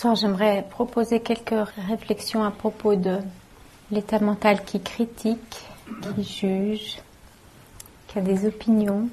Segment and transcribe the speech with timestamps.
[0.00, 3.18] Soir, j'aimerais proposer quelques réflexions à propos de
[3.90, 5.66] l'état mental qui critique,
[6.14, 6.96] qui juge,
[8.08, 9.10] qui a des opinions.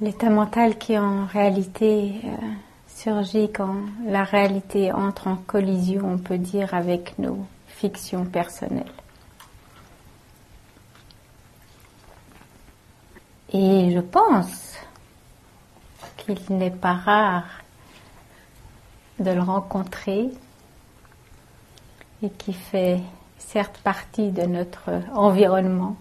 [0.00, 2.36] L'état mental qui en réalité euh,
[2.88, 3.76] surgit quand
[4.06, 8.90] la réalité entre en collision, on peut dire, avec nos fictions personnelles.
[13.52, 14.74] Et je pense
[16.16, 17.44] qu'il n'est pas rare
[19.20, 20.30] de le rencontrer
[22.22, 23.00] et qui fait
[23.38, 25.96] certes partie de notre environnement.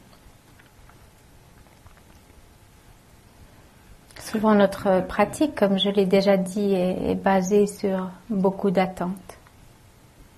[4.20, 9.38] Souvent notre pratique, comme je l'ai déjà dit, est, basée sur beaucoup d'attentes,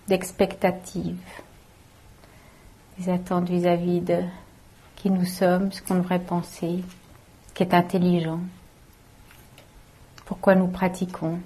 [0.08, 1.18] d'expectatives,
[2.98, 4.20] des attentes vis-à-vis de
[4.96, 6.84] qui nous sommes, ce qu'on devrait penser,
[7.54, 8.40] qui est intelligent,
[10.26, 11.40] pourquoi nous pratiquons,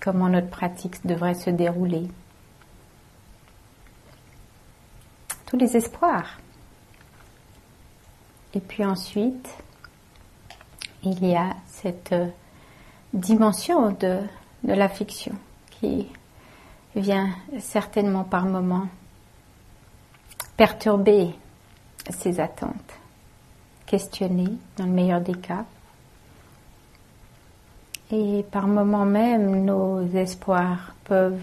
[0.00, 2.08] comment notre pratique devrait se dérouler.
[5.46, 6.38] Tous les espoirs.
[8.54, 9.48] Et puis ensuite,
[11.02, 12.14] il y a cette
[13.12, 14.20] dimension de,
[14.64, 15.34] de la fiction
[15.70, 16.08] qui
[16.96, 18.88] vient certainement par moments
[20.56, 21.34] perturber
[22.10, 22.92] ces attentes,
[23.86, 25.64] questionner dans le meilleur des cas.
[28.12, 31.38] Et par moments même, nos espoirs peuvent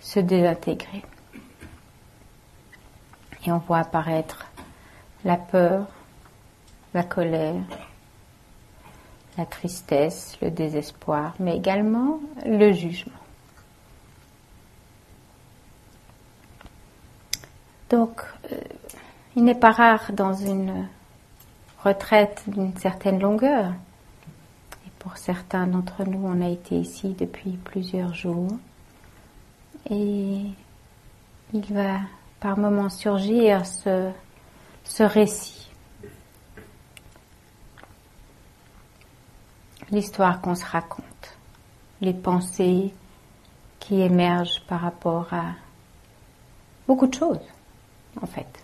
[0.00, 1.02] se désintégrer.
[3.46, 4.46] Et on voit apparaître
[5.24, 5.86] la peur,
[6.92, 7.62] la colère,
[9.38, 13.12] la tristesse, le désespoir, mais également le jugement.
[17.88, 18.22] Donc,
[18.52, 18.56] euh,
[19.36, 20.86] il n'est pas rare dans une
[21.82, 23.72] retraite d'une certaine longueur,
[25.04, 28.50] pour certains d'entre nous, on a été ici depuis plusieurs jours,
[29.90, 30.40] et
[31.52, 32.00] il va
[32.40, 34.10] par moments surgir ce,
[34.82, 35.70] ce récit
[39.90, 41.36] l'histoire qu'on se raconte,
[42.00, 42.94] les pensées
[43.80, 45.52] qui émergent par rapport à
[46.88, 47.46] beaucoup de choses,
[48.22, 48.63] en fait.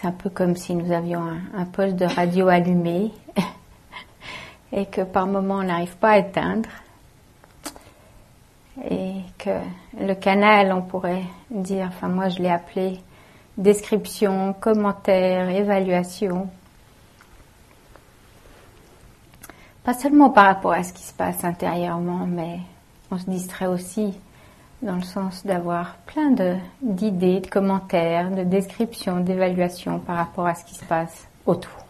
[0.00, 1.20] C'est un peu comme si nous avions
[1.56, 3.10] un, poste de radio allumé
[4.72, 6.68] et que par moment on n'arrive pas à éteindre
[8.88, 9.58] et que
[10.00, 13.00] le canal, on pourrait dire, enfin moi je l'ai appelé
[13.56, 16.48] description, commentaire, évaluation,
[19.82, 22.60] Pas seulement par rapport à ce qui se passe intérieurement, mais
[23.10, 24.14] on se distrait aussi
[24.82, 26.30] dans le sens d'avoir plein
[26.82, 31.84] d'idées, de, commentaires, de descriptions, d'évaluations par rapport à ce qui se passe autour.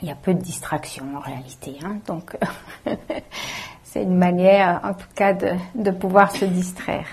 [0.00, 2.36] Il y a peu de distractions en réalité, hein, donc
[3.84, 7.06] c'est une manière en tout cas de, de pouvoir se distraire.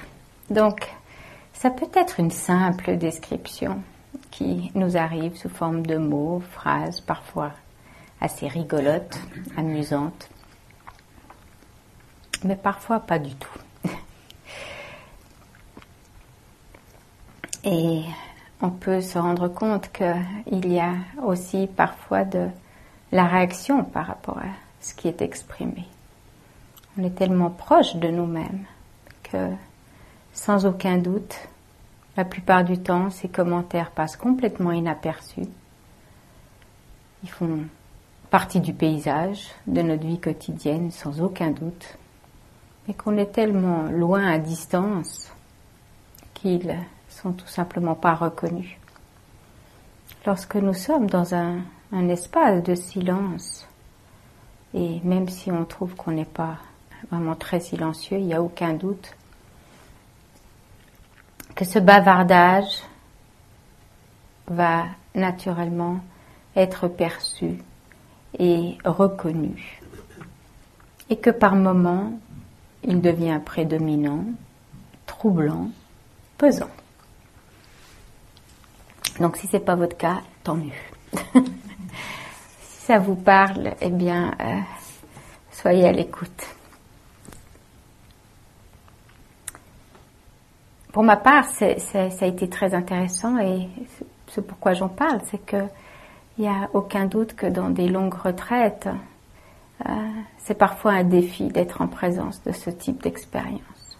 [0.49, 0.89] Donc
[1.53, 3.83] ça peut être une simple description,
[4.31, 7.51] qui nous arrivent sous forme de mots, phrases, parfois
[8.21, 9.19] assez rigolotes,
[9.57, 10.29] amusantes,
[12.43, 13.59] mais parfois pas du tout.
[17.63, 18.03] Et
[18.61, 22.47] on peut se rendre compte qu'il y a aussi parfois de
[23.11, 24.49] la réaction par rapport à
[24.81, 25.85] ce qui est exprimé.
[26.97, 28.65] On est tellement proche de nous-mêmes
[29.23, 29.49] que
[30.33, 31.35] sans aucun doute,
[32.17, 35.47] la plupart du temps, ces commentaires passent complètement inaperçus.
[37.23, 37.65] Ils font
[38.29, 41.97] partie du paysage, de notre vie quotidienne, sans aucun doute,
[42.89, 45.31] mais qu'on est tellement loin à distance
[46.33, 46.75] qu'ils
[47.07, 48.79] sont tout simplement pas reconnus.
[50.25, 51.59] Lorsque nous sommes dans un,
[51.91, 53.67] un espace de silence,
[54.73, 56.57] et même si on trouve qu'on n'est pas
[57.11, 59.15] vraiment très silencieux, il n'y a aucun doute
[61.53, 62.81] que ce bavardage
[64.47, 65.99] va naturellement
[66.55, 67.59] être perçu
[68.39, 69.79] et reconnu
[71.11, 72.19] et que par moments
[72.83, 74.25] il devient prédominant,
[75.05, 75.69] troublant,
[76.37, 76.69] pesant.
[79.19, 80.71] Donc si ce n'est pas votre cas, tant mieux.
[82.61, 84.59] si ça vous parle, eh bien, euh,
[85.51, 86.45] soyez à l'écoute.
[90.91, 93.69] pour ma part, ça a été très intéressant et
[94.27, 95.63] c'est pourquoi j'en parle, c'est que
[96.37, 98.89] il n'y a aucun doute que dans des longues retraites,
[99.87, 99.91] euh,
[100.37, 103.97] c'est parfois un défi d'être en présence de ce type d'expérience.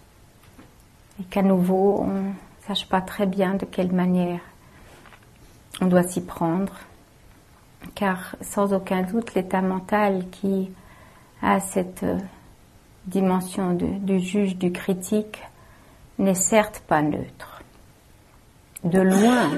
[1.20, 2.32] Et qu'à nouveau, on ne
[2.66, 4.40] sache pas très bien de quelle manière
[5.80, 6.72] on doit s'y prendre,
[7.94, 10.70] car sans aucun doute l'état mental qui
[11.42, 12.18] a cette euh,
[13.06, 15.42] dimension du juge, du critique,
[16.18, 17.62] n'est certes pas neutre.
[18.84, 19.50] De loin,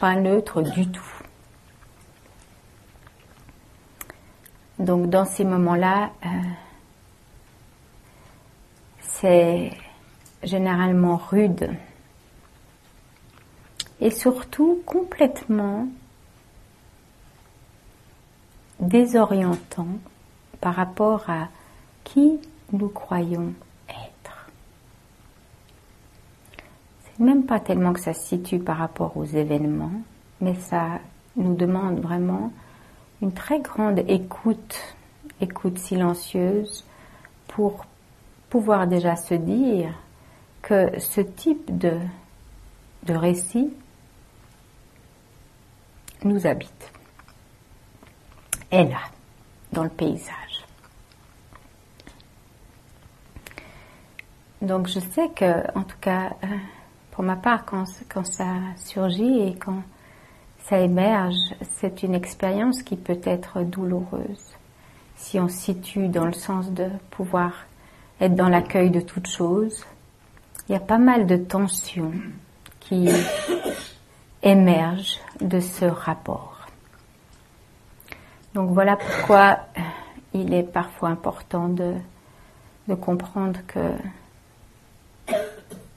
[0.00, 1.13] pas neutre du tout.
[4.84, 6.28] Donc dans ces moments-là, euh,
[9.00, 9.70] c'est
[10.42, 11.70] généralement rude
[13.98, 15.88] et surtout complètement
[18.78, 19.88] désorientant
[20.60, 21.48] par rapport à
[22.02, 22.38] qui
[22.72, 23.54] nous croyons
[23.88, 24.50] être.
[27.04, 30.02] C'est même pas tellement que ça se situe par rapport aux événements,
[30.42, 30.98] mais ça
[31.36, 32.52] nous demande vraiment
[33.24, 34.78] une très grande écoute,
[35.40, 36.84] écoute silencieuse,
[37.48, 37.86] pour
[38.50, 39.94] pouvoir déjà se dire
[40.60, 41.96] que ce type de,
[43.08, 43.72] récit
[46.22, 46.92] nous habite,
[48.70, 49.00] est là,
[49.72, 50.66] dans le paysage.
[54.60, 56.46] Donc je sais que, en tout cas, euh,
[57.10, 59.82] pour ma part, quand, quand ça surgit et quand
[60.68, 61.36] ça émerge,
[61.76, 64.54] c'est une expérience qui peut être douloureuse.
[65.16, 67.52] Si on se situe dans le sens de pouvoir
[68.20, 69.84] être dans l'accueil de toute chose,
[70.68, 72.12] il y a pas mal de tensions
[72.80, 73.10] qui
[74.42, 76.66] émergent de ce rapport.
[78.54, 79.58] Donc voilà pourquoi
[80.32, 81.94] il est parfois important de,
[82.88, 83.92] de comprendre que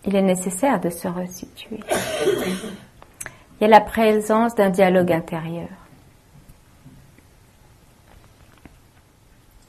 [0.06, 1.80] il est nécessaire de se resituer
[3.60, 5.70] il y a la présence d'un dialogue intérieur.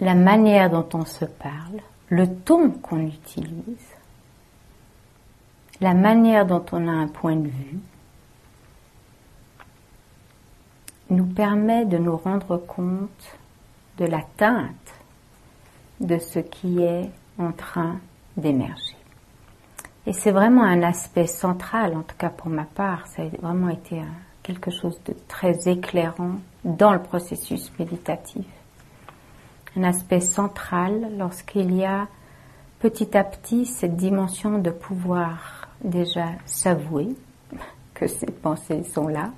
[0.00, 3.96] La manière dont on se parle, le ton qu'on utilise,
[5.80, 7.78] la manière dont on a un point de vue,
[11.10, 13.36] nous permet de nous rendre compte
[13.96, 14.94] de la teinte
[16.00, 17.98] de ce qui est en train
[18.36, 18.97] d'émerger.
[20.08, 23.68] Et c'est vraiment un aspect central, en tout cas pour ma part, ça a vraiment
[23.68, 24.00] été
[24.42, 28.46] quelque chose de très éclairant dans le processus méditatif.
[29.76, 32.08] Un aspect central lorsqu'il y a
[32.78, 37.08] petit à petit cette dimension de pouvoir déjà s'avouer
[37.92, 39.30] que ces pensées sont là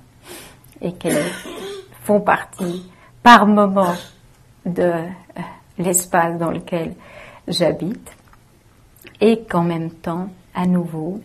[0.79, 1.33] et qu'elles
[2.03, 2.89] font partie
[3.21, 3.95] par moment
[4.65, 5.07] de euh,
[5.77, 6.95] l'espace dans lequel
[7.45, 8.15] j'habite
[9.19, 11.21] et qu'en même temps à nouveau,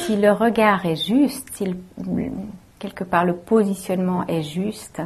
[0.00, 1.74] si le regard est juste, si
[2.78, 5.02] quelque part le positionnement est juste,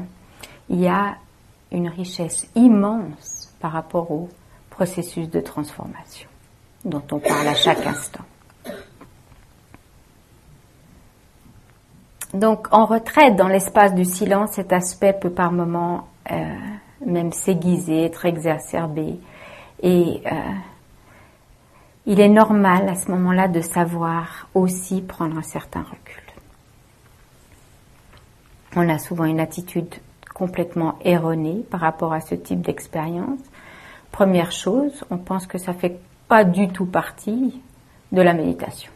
[0.68, 1.16] il y a
[1.70, 4.28] une richesse immense par rapport au
[4.70, 6.28] processus de transformation
[6.84, 8.24] dont on parle à chaque instant.
[12.34, 16.54] Donc en retraite, dans l'espace du silence, cet aspect peut par moments euh,
[17.04, 19.20] même s'aiguiser, être exacerbé
[19.82, 20.30] et euh,
[22.06, 26.22] il est normal à ce moment-là de savoir aussi prendre un certain recul.
[28.74, 29.94] On a souvent une attitude
[30.34, 33.38] complètement erronée par rapport à ce type d'expérience.
[34.10, 37.60] Première chose, on pense que ça fait pas du tout partie
[38.10, 38.90] de la méditation.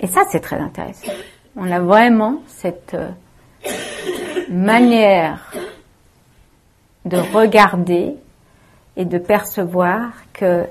[0.00, 1.12] Et ça, c'est très intéressant.
[1.56, 3.10] On a vraiment cette euh,
[4.50, 5.52] manière
[7.06, 8.14] de regarder
[8.96, 10.66] et de percevoir que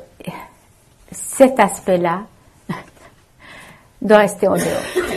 [1.15, 2.23] cet aspect-là
[4.01, 5.13] doit rester en dehors.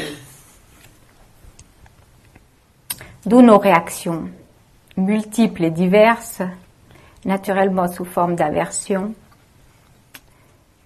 [3.26, 4.31] D'où nos réactions
[4.97, 6.43] multiples et diverses,
[7.25, 9.14] naturellement sous forme d'aversion,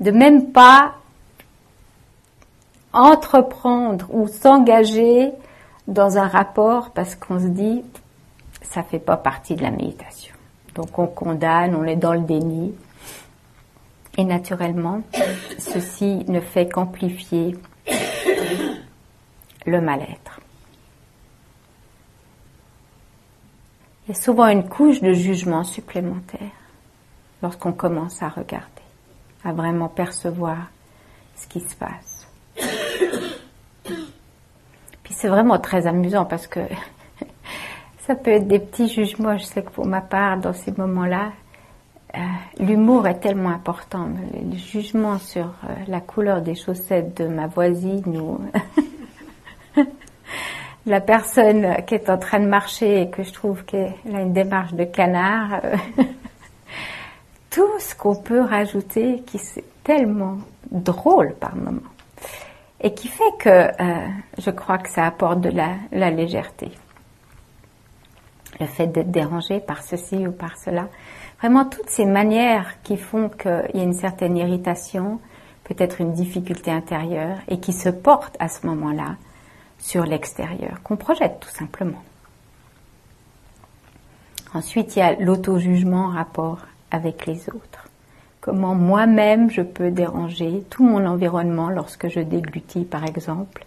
[0.01, 0.95] de même pas
[2.93, 5.33] entreprendre ou s'engager
[5.89, 7.85] dans un rapport parce qu'on se dit
[8.63, 10.35] ça fait pas partie de la méditation.
[10.75, 12.75] Donc on condamne, on est dans le déni.
[14.19, 15.03] Et naturellement,
[15.59, 17.57] ceci ne fait qu'amplifier
[19.67, 20.41] le mal-être.
[24.07, 26.51] Il y a souvent une couche de jugement supplémentaire
[27.41, 28.67] lorsqu'on commence à regarder,
[29.45, 30.69] à vraiment percevoir
[31.37, 32.29] ce qui se passe.
[35.03, 36.61] Puis c'est vraiment très amusant parce que
[37.99, 39.39] ça peut être des petits jugements.
[39.39, 41.33] Je sais que pour ma part, dans ces moments-là,
[42.15, 42.19] euh,
[42.59, 44.09] l'humour est tellement important.
[44.35, 48.39] Le jugement sur euh, la couleur des chaussettes de ma voisine ou
[50.87, 54.35] la personne qui est en train de marcher et que je trouve qu'elle a une
[54.35, 55.61] démarche de canard.
[55.65, 55.77] Euh,
[57.51, 60.39] tout ce qu'on peut rajouter qui est tellement
[60.71, 61.81] drôle par moment
[62.81, 63.69] et qui fait que
[64.39, 66.73] je crois que ça apporte de la légèreté.
[68.59, 70.89] le fait d'être dérangé par ceci ou par cela.
[71.43, 75.19] Vraiment toutes ces manières qui font qu'il y a une certaine irritation,
[75.65, 79.17] peut-être une difficulté intérieure, et qui se portent à ce moment-là
[79.81, 82.01] sur l'extérieur, qu'on projette tout simplement.
[84.55, 86.61] Ensuite, il y a l'auto-jugement en rapport
[86.93, 87.89] avec les autres.
[88.41, 93.65] Comment moi-même je peux déranger tout mon environnement lorsque je déglutis, par exemple,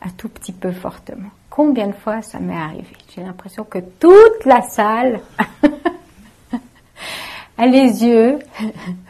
[0.00, 1.28] un tout petit peu fortement.
[1.50, 2.96] Combien de fois ça m'est arrivé?
[3.14, 5.20] J'ai l'impression que toute la salle
[7.66, 8.38] les yeux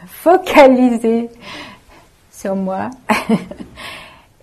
[0.07, 1.29] focalisés
[2.31, 2.89] sur moi.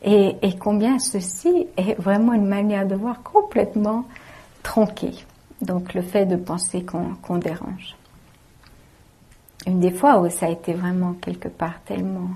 [0.03, 4.05] et, combien ceci est vraiment une manière de voir complètement
[4.63, 5.15] tronquée.
[5.61, 7.97] Donc le fait de penser qu'on dérange.
[9.67, 12.31] Une des fois où ça a été vraiment quelque part tellement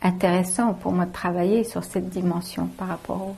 [0.00, 3.34] intéressant pour moi de travailler sur cette dimension par rapport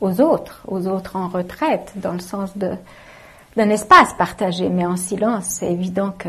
[0.00, 5.46] aux, autres, aux autres en retraite, dans le sens d'un espace partagé, mais en silence.
[5.46, 6.28] C'est évident que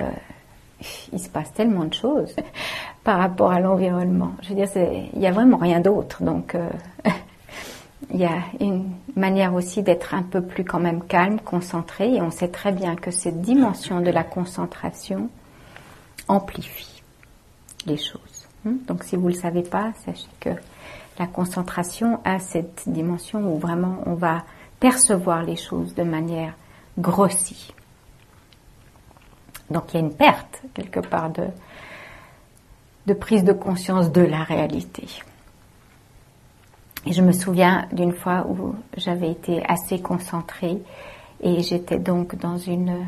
[1.12, 2.36] il se passe tellement de choses
[3.04, 4.32] par rapport à l'environnement.
[4.42, 4.70] Je veux dire,
[5.14, 6.24] il n'y a vraiment rien d'autre.
[6.24, 6.70] Donc, euh,
[8.12, 12.16] il y a une manière aussi d'être un peu plus quand même calme, concentré.
[12.16, 15.30] Et on sait très bien que cette dimension de la concentration
[16.28, 17.02] amplifie
[17.86, 18.48] les choses.
[18.66, 18.78] Hmm?
[18.88, 20.50] Donc, si vous ne le savez pas, sachez que
[21.18, 24.44] la concentration a cette dimension où vraiment on va
[24.80, 26.54] percevoir les choses de manière
[26.98, 27.74] grossie.
[29.70, 35.08] Donc il y a une perte quelque part de, prise de conscience de la réalité.
[37.06, 40.78] Et je me souviens d'une fois où j'avais été assez concentrée
[41.42, 43.08] et j'étais donc dans une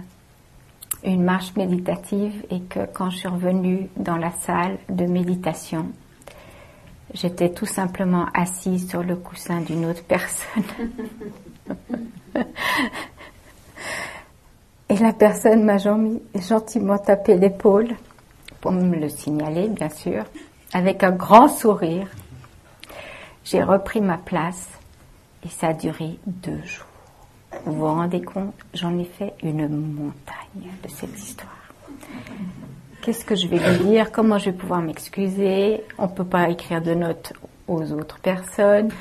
[1.05, 5.91] marche méditative et que quand je suis revenue dans la salle de méditation,
[7.13, 10.63] j'étais tout simplement assise sur le coussin d'une autre personne.
[15.01, 17.87] La personne m'a gentiment tapé l'épaule
[18.61, 20.25] pour me le signaler, bien sûr,
[20.73, 22.07] avec un grand sourire.
[23.43, 24.69] J'ai repris ma place
[25.43, 26.85] et ça a duré deux jours.
[27.65, 31.49] Vous vous rendez compte, j'en ai fait une montagne de cette histoire.
[33.01, 34.11] Qu'est-ce que je vais lui dire?
[34.11, 35.83] Comment je vais pouvoir m'excuser?
[35.97, 37.33] On ne peut pas écrire de notes
[37.67, 38.91] aux autres personnes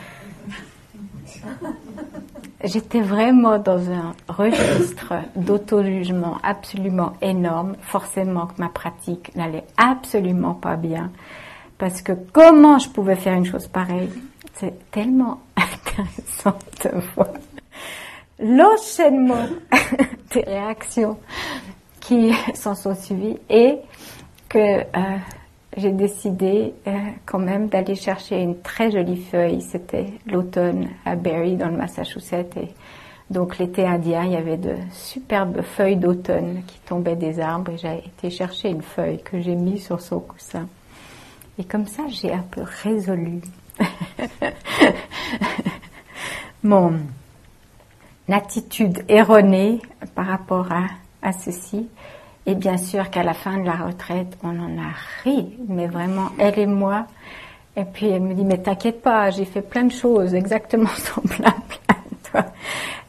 [2.64, 7.76] j'étais vraiment dans un registre d'auto-jugement absolument énorme.
[7.82, 11.10] Forcément que ma pratique n'allait absolument pas bien.
[11.78, 14.10] Parce que comment je pouvais faire une chose pareille?
[14.54, 17.28] C'est tellement intéressant de voir
[18.38, 19.46] l'enchaînement
[20.32, 21.18] des réactions
[22.00, 23.78] qui s'en sont suivies et
[24.48, 25.16] que euh,
[25.76, 29.62] j'ai décidé euh, quand même d'aller chercher une très jolie feuille.
[29.62, 32.56] C'était l'automne à Barrie dans le Massachusetts.
[32.56, 32.68] Et
[33.30, 37.78] donc l'été indien, il y avait de superbes feuilles d'automne qui tombaient des arbres et
[37.78, 40.66] j'ai été chercher une feuille que j'ai mise sur son coussin.
[41.58, 43.40] Et comme ça, j'ai un peu résolu
[46.62, 46.94] mon
[48.28, 49.80] attitude erronée
[50.14, 50.86] par rapport à,
[51.22, 51.88] à ceci.
[52.46, 54.92] Et bien sûr qu'à la fin de la retraite, on en a
[55.22, 57.06] ri, mais vraiment, elle et moi.
[57.76, 61.78] Et puis elle me dit, mais t'inquiète pas, j'ai fait plein de choses exactement semblables
[61.88, 61.94] à
[62.30, 62.46] toi.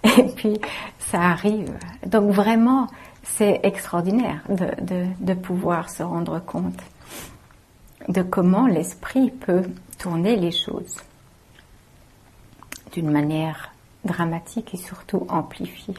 [0.04, 0.60] Et puis
[1.00, 1.74] ça arrive.
[2.06, 2.88] Donc vraiment,
[3.24, 6.80] c'est extraordinaire de, de, de pouvoir se rendre compte
[8.08, 9.64] de comment l'esprit peut
[10.00, 10.98] tourner les choses
[12.94, 13.72] d'une manière
[14.04, 15.94] dramatique et surtout amplifiée.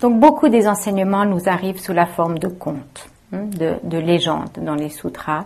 [0.00, 4.74] Donc beaucoup des enseignements nous arrivent sous la forme de contes, hein, de, légendes dans
[4.74, 5.44] les sutras,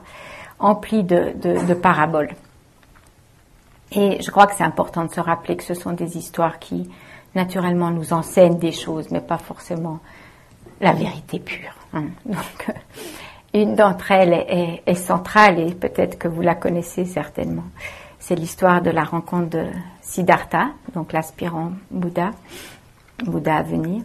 [0.59, 2.35] emplis de, paraboles.
[3.93, 6.91] Et je crois que c'est important de se rappeler que ce sont des histoires qui,
[7.35, 10.01] naturellement, nous enseignent des choses, mais pas forcément
[10.81, 11.75] la vérité pure.
[11.95, 12.07] Hein.
[12.25, 12.75] Donc,
[13.55, 17.65] une d'entre elles est, est centrale et peut-être que vous la connaissez certainement.
[18.19, 19.67] C'est l'histoire de la rencontre de
[20.03, 22.33] Siddhartha, donc l'aspirant Bouddha,
[23.25, 24.03] Bouddha à venir,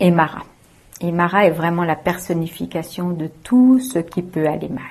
[0.00, 0.42] et Mara.
[1.00, 4.84] Et Mara est vraiment la personnification de tout ce qui peut aller mal,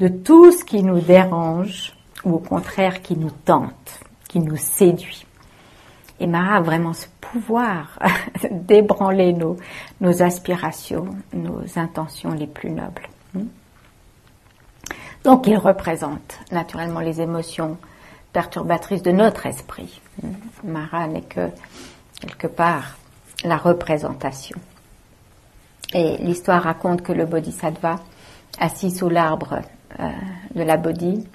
[0.00, 5.26] de tout ce qui nous dérange ou au contraire qui nous tente, qui nous séduit.
[6.18, 7.98] Et Mara a vraiment ce pouvoir
[8.50, 9.56] d'ébranler nos,
[10.00, 13.08] nos aspirations, nos intentions les plus nobles.
[15.24, 17.76] Donc il représente naturellement les émotions
[18.32, 20.00] perturbatrices de notre esprit.
[20.62, 21.50] Mara n'est que
[22.20, 22.96] quelque part
[23.44, 24.58] la représentation.
[25.94, 27.96] Et l'histoire raconte que le bodhisattva,
[28.58, 29.60] assis sous l'arbre
[30.00, 30.08] euh,
[30.54, 31.26] de la Bodhi,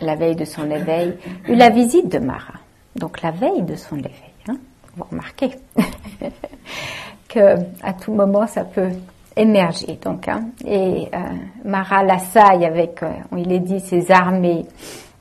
[0.00, 1.16] la veille de son éveil,
[1.48, 2.54] eut la visite de Mara.
[2.96, 4.12] Donc la veille de son éveil.
[4.48, 4.56] Hein.
[4.96, 5.50] vous remarquez
[7.28, 8.90] que à tout moment ça peut
[9.36, 9.98] émerger.
[10.02, 10.50] Donc, hein.
[10.66, 11.18] et euh,
[11.64, 14.66] Mara l'assaille avec, euh, il est dit, ses armées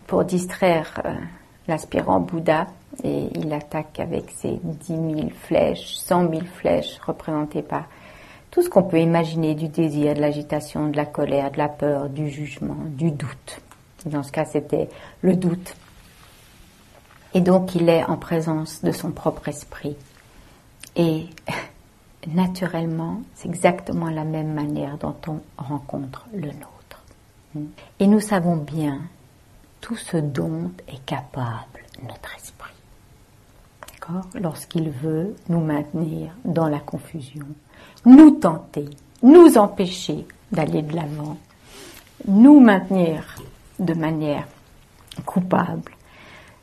[0.08, 1.02] pour distraire
[1.68, 2.68] l'aspirant Bouddha.
[3.04, 7.86] Et il attaque avec ses dix mille flèches, cent mille flèches représentées par
[8.52, 12.10] tout ce qu'on peut imaginer du désir, de l'agitation, de la colère, de la peur,
[12.10, 13.62] du jugement, du doute.
[14.06, 14.90] Dans ce cas, c'était
[15.22, 15.76] le doute.
[17.34, 19.96] Et donc, il est en présence de son propre esprit.
[20.96, 21.28] Et
[22.28, 27.04] naturellement, c'est exactement la même manière dont on rencontre le nôtre.
[28.00, 29.02] Et nous savons bien
[29.82, 32.57] tout ce dont est capable notre esprit.
[34.40, 37.46] Lorsqu'il veut nous maintenir dans la confusion,
[38.06, 38.86] nous tenter,
[39.22, 41.38] nous empêcher d'aller de l'avant,
[42.28, 43.36] nous maintenir
[43.80, 44.48] de manière
[45.26, 45.92] coupable,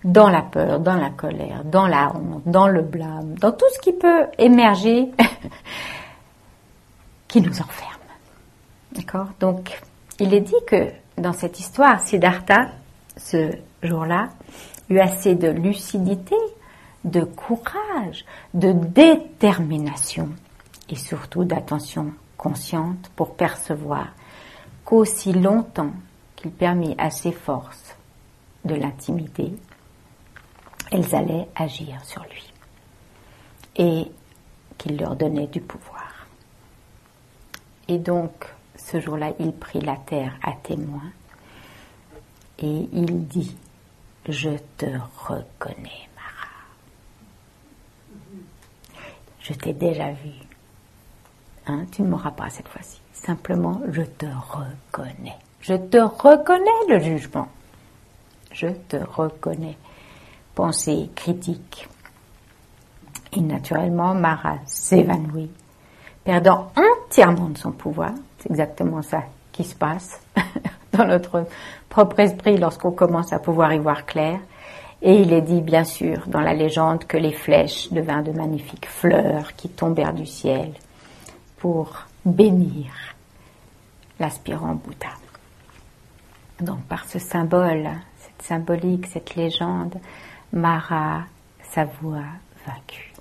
[0.05, 3.81] dans la peur, dans la colère, dans la honte, dans le blâme, dans tout ce
[3.81, 5.11] qui peut émerger
[7.29, 7.91] qui nous enferme.
[8.93, 9.29] D'accord?
[9.41, 9.81] Donc,
[10.21, 12.69] il est dit que dans cette histoire, Siddhartha,
[13.17, 13.51] ce
[13.83, 14.29] jour-là,
[14.91, 16.37] eut assez de lucidité,
[17.05, 20.31] de courage, de détermination
[20.89, 24.09] et surtout d'attention consciente pour percevoir
[24.85, 25.93] qu'aussi longtemps
[26.37, 27.97] qu'il permit à ses forces
[28.65, 29.53] de l'intimider,
[30.91, 32.53] elles allaient agir sur lui
[33.77, 34.11] et
[34.79, 36.27] qu'il leur donnait du pouvoir.
[37.89, 38.47] Et donc,
[38.77, 41.11] ce jour-là, il prit la terre à témoin
[42.59, 43.57] et il dit,
[44.29, 46.49] je te reconnais, Mara.
[49.45, 50.31] Je t'ai déjà vu.
[51.67, 53.01] Hein, tu ne m'auras pas cette fois-ci.
[53.13, 55.37] Simplement, je te reconnais.
[55.61, 57.49] Je te reconnais le jugement.
[58.53, 59.77] Je te reconnais
[60.55, 61.89] pensée critique.
[63.33, 65.51] Et naturellement, Mara s'évanouit,
[66.23, 68.13] perdant entièrement de son pouvoir.
[68.39, 70.21] C'est exactement ça qui se passe
[70.93, 71.47] dans notre
[71.91, 74.39] propre esprit lorsqu'on commence à pouvoir y voir clair.
[75.07, 78.89] Et il est dit, bien sûr, dans la légende, que les flèches devinrent de magnifiques
[78.89, 80.73] fleurs qui tombèrent du ciel
[81.59, 82.87] pour bénir
[84.19, 85.11] l'aspirant Bouddha.
[86.59, 89.95] Donc, par ce symbole, cette symbolique, cette légende,
[90.55, 91.25] Mara
[91.61, 92.25] s'avoua
[92.67, 93.13] vaincu.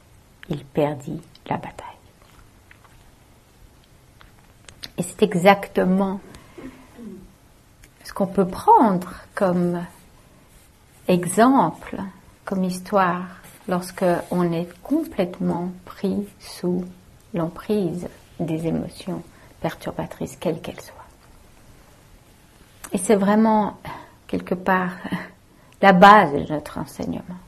[0.48, 1.88] Il perdit la bataille.
[4.98, 6.22] Et c'est exactement
[8.06, 9.84] ce qu'on peut prendre comme
[11.08, 11.98] exemple,
[12.46, 13.26] comme histoire,
[13.68, 16.86] lorsque on est complètement pris sous
[17.34, 18.08] l'emprise
[18.40, 19.24] des émotions
[19.62, 20.96] perturbatrices, quelles qu'elles soient.
[22.92, 23.78] Et c'est vraiment
[24.28, 24.92] quelque part
[25.82, 27.40] la base de notre enseignement,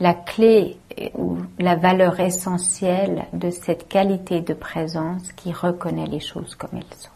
[0.00, 0.78] la clé
[1.14, 6.98] ou la valeur essentielle de cette qualité de présence qui reconnaît les choses comme elles
[6.98, 7.10] sont.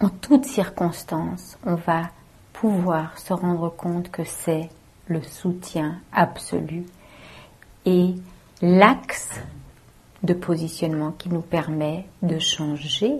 [0.00, 2.10] En toutes circonstances, on va
[2.60, 4.68] pouvoir se rendre compte que c'est
[5.06, 6.84] le soutien absolu
[7.86, 8.14] et
[8.60, 9.40] l'axe
[10.22, 13.18] de positionnement qui nous permet de changer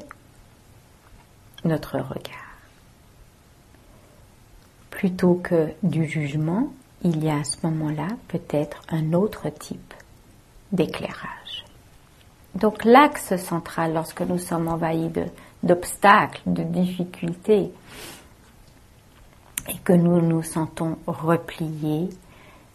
[1.65, 2.49] notre regard
[4.99, 6.73] plutôt que du jugement,
[7.05, 9.95] il y a à ce moment-là peut-être un autre type
[10.73, 11.65] d'éclairage.
[12.57, 15.09] Donc l'axe central lorsque nous sommes envahis
[15.63, 17.71] d'obstacles, de, difficultés,
[19.69, 22.09] et que nous nous sentons repliés,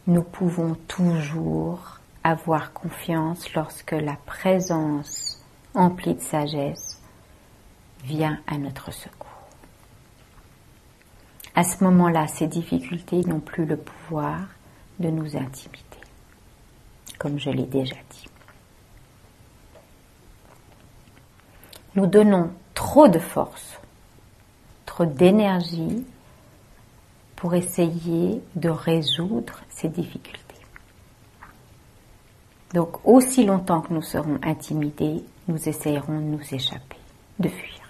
[0.07, 7.01] nous pouvons toujours avoir confiance lorsque la présence emplie de sagesse
[8.03, 9.27] vient à notre secours.
[11.55, 14.39] À ce moment-là, ces difficultés n'ont plus le pouvoir
[14.99, 15.79] de nous intimider,
[17.17, 18.25] comme je l'ai déjà dit.
[21.95, 23.79] Nous donnons trop de force,
[24.85, 26.03] trop d'énergie
[27.43, 30.39] pour essayer de résoudre ces difficultés.
[32.73, 36.95] Donc aussi longtemps que nous serons intimidés, nous essayerons de nous échapper,
[37.39, 37.81] de fuir.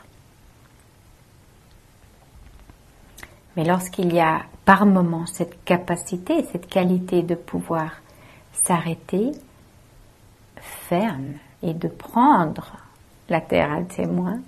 [3.56, 7.92] Mais lorsqu'il y a par moment cette capacité, cette qualité de pouvoir
[8.54, 9.34] s'arrêter
[10.56, 12.76] ferme et de prendre
[13.30, 14.40] la terre à témoin,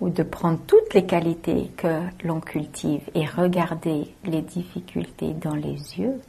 [0.00, 5.98] ou de prendre toutes les qualités que l'on cultive et regarder les difficultés dans les
[5.98, 6.20] yeux,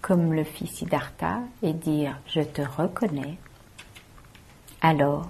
[0.00, 3.38] comme le fit Siddhartha, et dire je te reconnais,
[4.80, 5.28] alors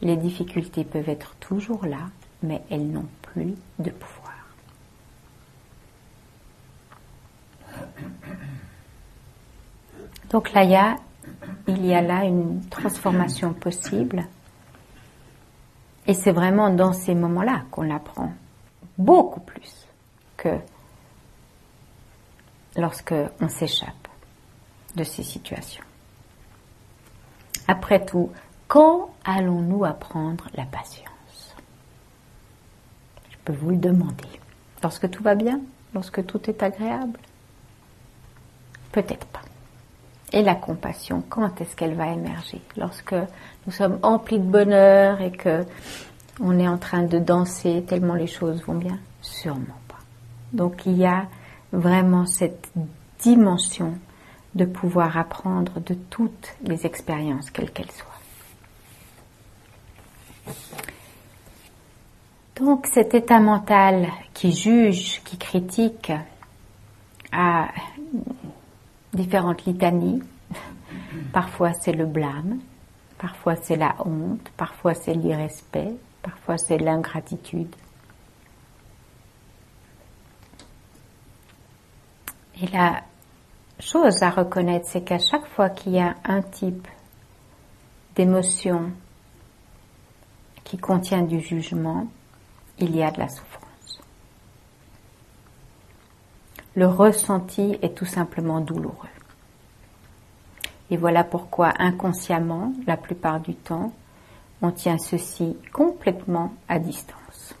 [0.00, 2.08] les difficultés peuvent être toujours là,
[2.42, 4.30] mais elles n'ont plus de pouvoir.
[10.30, 10.62] Donc là,
[11.66, 14.24] il y a, là une transformation possible.
[16.10, 18.32] Et c'est vraiment dans ces moments-là qu'on l'apprend
[18.98, 19.86] beaucoup plus
[20.36, 20.58] que
[22.74, 24.08] lorsque on s'échappe
[24.96, 25.84] de ces situations.
[27.68, 28.32] Après tout,
[28.66, 31.54] quand allons-nous apprendre la patience?
[33.30, 34.40] Je peux vous le demander.
[34.82, 35.60] Lorsque tout va bien?
[35.94, 37.20] Lorsque tout est agréable?
[38.90, 39.42] Peut-être pas.
[40.32, 42.60] Et la compassion, quand est-ce qu'elle va émerger?
[42.76, 43.14] Lorsque
[43.66, 45.64] nous sommes emplis de bonheur et que
[46.40, 48.98] on est en train de danser tellement les choses vont bien?
[49.20, 49.98] Sûrement pas.
[50.52, 51.26] Donc il y a
[51.72, 52.70] vraiment cette
[53.18, 53.94] dimension
[54.54, 58.06] de pouvoir apprendre de toutes les expériences, quelles qu'elles soient.
[62.56, 66.12] Donc cet état mental qui juge, qui critique,
[67.32, 67.68] a
[69.12, 70.22] différentes litanies.
[71.32, 72.60] Parfois c'est le blâme,
[73.18, 77.74] parfois c'est la honte, parfois c'est l'irrespect, parfois c'est l'ingratitude.
[82.62, 83.02] Et la
[83.78, 86.86] chose à reconnaître, c'est qu'à chaque fois qu'il y a un type
[88.14, 88.92] d'émotion
[90.64, 92.06] qui contient du jugement,
[92.78, 93.59] il y a de la souffrance.
[96.80, 99.10] Le ressenti est tout simplement douloureux.
[100.88, 103.92] Et voilà pourquoi inconsciemment, la plupart du temps,
[104.62, 107.54] on tient ceci complètement à distance.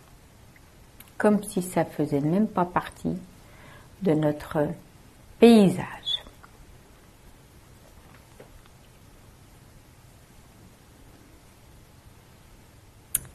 [1.18, 3.18] Comme si ça faisait même pas partie
[4.00, 4.68] de notre
[5.38, 6.24] paysage.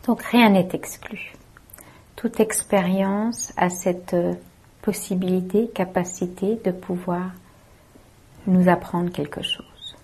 [0.07, 1.35] Donc rien n'est exclu.
[2.15, 4.15] Toute expérience a cette
[4.85, 7.31] possibilité, capacité de pouvoir
[8.45, 9.97] nous apprendre quelque chose.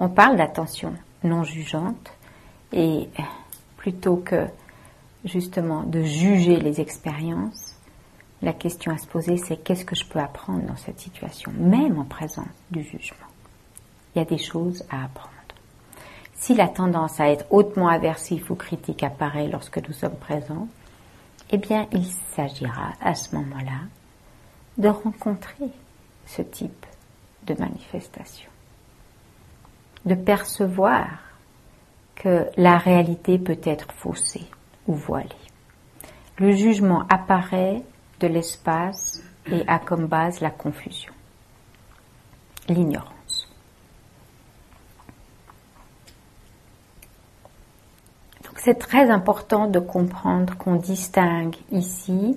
[0.00, 2.12] On parle d'attention non jugeante
[2.72, 3.08] et
[3.76, 4.46] plutôt que
[5.24, 7.76] justement de juger les expériences,
[8.42, 11.96] la question à se poser, c'est qu'est-ce que je peux apprendre dans cette situation, même
[11.96, 13.28] en présence du jugement.
[14.14, 15.34] Il y a des choses à apprendre.
[16.34, 20.68] Si la tendance à être hautement aversif ou critique apparaît lorsque nous sommes présents,
[21.50, 23.80] eh bien, il s'agira à ce moment-là
[24.76, 25.70] de rencontrer
[26.26, 26.86] ce type
[27.46, 28.50] de manifestation,
[30.04, 31.08] de percevoir
[32.14, 34.46] que la réalité peut être faussée
[34.86, 35.28] ou voilée.
[36.36, 37.82] Le jugement apparaît
[38.20, 41.12] de l'espace et a comme base la confusion,
[42.68, 43.48] l'ignorance.
[48.44, 52.36] Donc c'est très important de comprendre qu'on distingue ici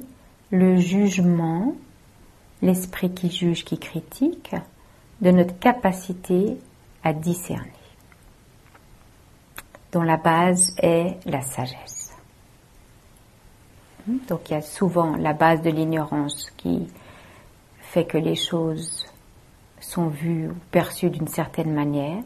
[0.51, 1.73] le jugement,
[2.61, 4.55] l'esprit qui juge, qui critique,
[5.21, 6.57] de notre capacité
[7.03, 7.71] à discerner,
[9.91, 12.15] dont la base est la sagesse.
[14.27, 16.87] Donc il y a souvent la base de l'ignorance qui
[17.79, 19.05] fait que les choses
[19.79, 22.21] sont vues ou perçues d'une certaine manière.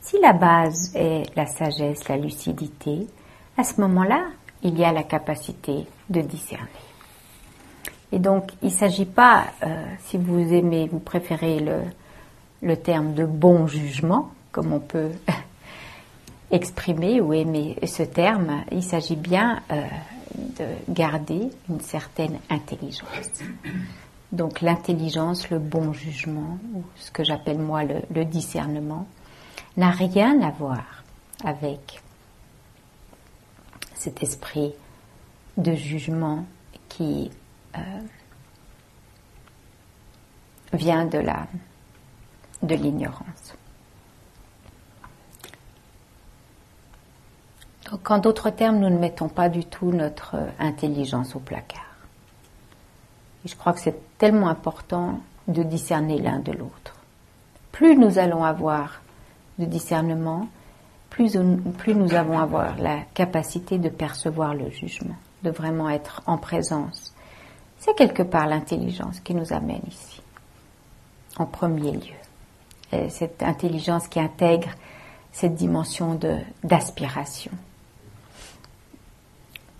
[0.00, 3.06] Si la base est la sagesse, la lucidité,
[3.56, 4.26] à ce moment-là,
[4.62, 6.68] il y a la capacité de discerner.
[8.12, 11.60] Et donc, il ne s'agit pas, euh, si vous aimez, vous préférez
[12.62, 15.10] le, terme de bon jugement, comme on peut
[16.50, 19.82] exprimer ou aimer ce terme, il s'agit bien euh,
[20.36, 23.42] de garder une certaine intelligence.
[24.34, 29.06] Donc l'intelligence, le bon jugement, ou ce que j'appelle moi le, discernement,
[29.76, 31.04] n'a rien à voir
[31.44, 32.00] avec
[34.04, 34.74] cet esprit
[35.56, 36.44] de jugement
[36.90, 37.30] qui
[37.74, 37.80] euh,
[40.74, 41.46] vient de la
[42.62, 43.54] de l'ignorance.
[47.90, 51.96] Donc, en d'autres termes, nous ne mettons pas du tout notre intelligence au placard.
[53.46, 56.94] Je crois que c'est tellement important de discerner l'un de l'autre.
[57.72, 59.00] Plus nous allons avoir
[59.58, 60.48] de discernement,
[61.14, 61.36] plus,
[61.94, 67.14] nous avoir la capacité de percevoir le jugement, de vraiment être en présence.
[67.78, 70.20] C'est quelque part l'intelligence qui nous amène ici,
[71.36, 73.08] en premier lieu.
[73.10, 74.70] cette intelligence qui intègre
[75.30, 76.18] cette dimension
[76.64, 77.52] d'aspiration,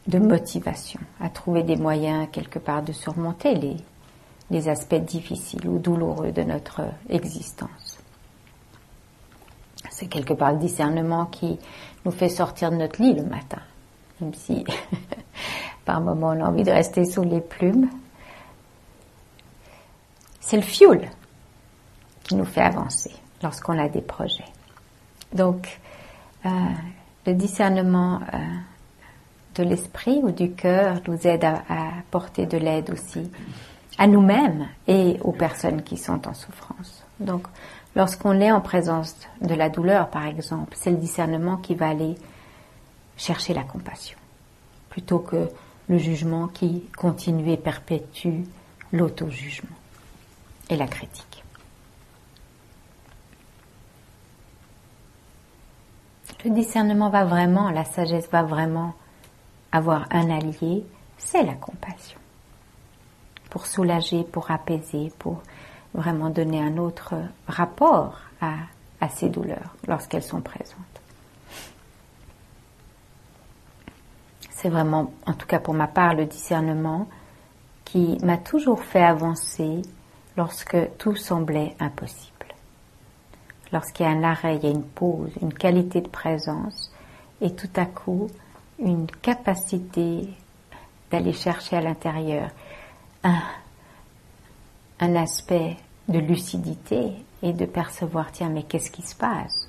[0.07, 3.77] de motivation, à trouver des moyens quelque part de surmonter
[4.51, 7.94] les aspects difficiles ou douloureux de notre existence.
[9.91, 11.59] C'est quelque part le discernement qui
[12.05, 13.61] nous fait sortir de notre lit le matin,
[14.21, 14.65] même si
[15.85, 17.89] par moments on a envie de rester sous les plumes.
[20.41, 21.09] C'est le fioul
[22.25, 24.45] qui nous fait avancer lorsqu'on a des projets.
[25.33, 25.81] Donc,
[26.47, 26.51] euh,
[27.27, 28.39] le discernement euh,
[29.55, 33.31] de l'esprit ou du cœur nous aide à, à porter de l'aide aussi
[33.99, 37.05] à nous-mêmes et aux personnes qui sont en souffrance.
[37.21, 37.47] Donc,
[37.95, 42.17] lorsqu'on est en présence de la douleur, par exemple, c'est le discernement qui va aller
[43.17, 44.19] chercher la compassion,
[44.91, 45.49] plutôt que
[45.89, 48.43] le jugement qui continue et perpétue
[48.93, 49.77] l'auto-jugement
[50.71, 51.45] et la critique.
[56.45, 58.95] Le discernement va vraiment, la sagesse va vraiment
[59.73, 60.85] avoir un allié,
[61.17, 62.19] c'est la compassion.
[63.49, 65.43] Pour soulager, pour apaiser, pour
[65.95, 67.15] vraiment donner un autre
[67.47, 68.55] rapport à,
[69.01, 70.79] à ces douleurs lorsqu'elles sont présentes.
[74.51, 77.07] C'est vraiment, en tout cas pour ma part, le discernement
[77.85, 79.83] qui m'a toujours fait avancer
[80.37, 82.33] lorsque tout semblait impossible.
[83.73, 86.93] Lorsqu'il y a un arrêt, il y a une pause, une qualité de présence
[87.41, 88.29] et tout à coup
[88.79, 90.29] une capacité
[91.11, 92.51] d'aller chercher à l'intérieur
[93.23, 93.41] un,
[95.01, 95.77] un aspect
[96.09, 97.13] de lucidité
[97.43, 99.69] et de percevoir, tiens, mais qu'est-ce qui se passe?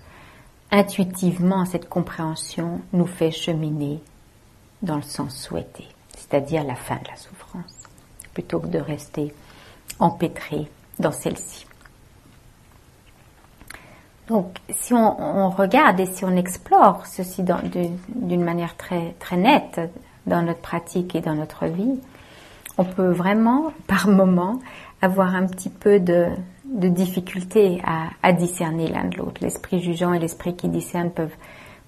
[0.72, 4.02] Intuitivement, cette compréhension nous fait cheminer
[4.82, 7.84] dans le sens souhaité, c'est-à-dire la fin de la souffrance,
[8.34, 9.34] plutôt que de rester
[10.00, 10.68] empêtré
[11.00, 11.66] dans celle-ci.
[14.28, 19.80] Donc, si on, regarde et si on explore ceci d'une manière très, très nette
[20.26, 22.00] dans notre pratique et dans notre vie,
[22.78, 24.60] on peut vraiment, par moment,
[25.06, 26.28] avoir un petit peu de,
[26.66, 27.82] difficulté
[28.22, 29.42] à, discerner l'un de l'autre.
[29.42, 31.36] L'esprit jugeant et l'esprit qui discerne peuvent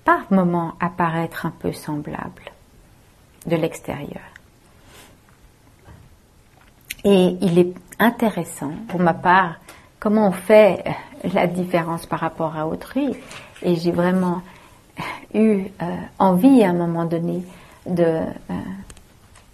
[0.06, 2.51] par moment apparaître un peu semblables
[3.45, 4.23] de l'extérieur.
[7.03, 9.56] Et il est intéressant, pour ma part,
[9.99, 10.84] comment on fait
[11.34, 13.15] la différence par rapport à autrui.
[13.62, 14.41] Et j'ai vraiment
[15.34, 17.43] eu euh, envie à un moment donné
[17.86, 18.53] de euh,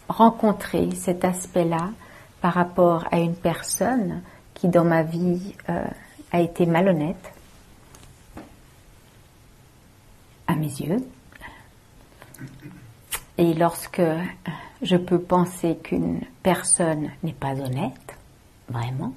[0.09, 1.89] rencontrer cet aspect-là
[2.43, 4.21] par rapport à une personne
[4.53, 5.85] qui dans ma vie euh,
[6.33, 7.31] a été malhonnête
[10.45, 10.97] à mes yeux.
[13.37, 14.01] Et lorsque
[14.81, 18.17] je peux penser qu'une personne n'est pas honnête,
[18.67, 19.13] vraiment,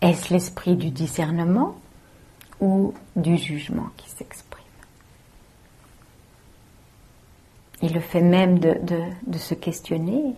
[0.00, 1.76] est-ce l'esprit du discernement
[2.60, 4.64] ou du jugement qui s'exprime?
[7.82, 10.34] Et le fait même de, se questionner,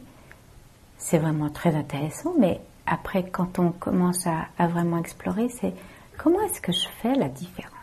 [0.98, 5.74] c'est vraiment très intéressant, mais après, quand on commence à vraiment explorer, c'est
[6.16, 7.74] comment est-ce que je fais la différence?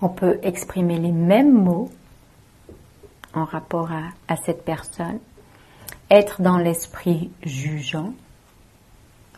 [0.00, 1.90] On peut exprimer les mêmes mots
[3.34, 3.90] en rapport
[4.28, 5.18] à, cette personne,
[6.10, 8.12] être dans l'esprit jugeant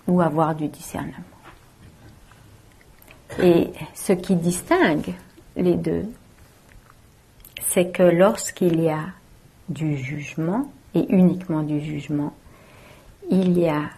[0.06, 1.16] ou avoir du discernement.
[3.40, 5.14] Et ce qui distingue
[5.56, 6.12] les deux,
[7.68, 9.06] c'est que lorsqu'il y a
[9.70, 12.34] du jugement, et uniquement du jugement,
[13.30, 13.90] il y a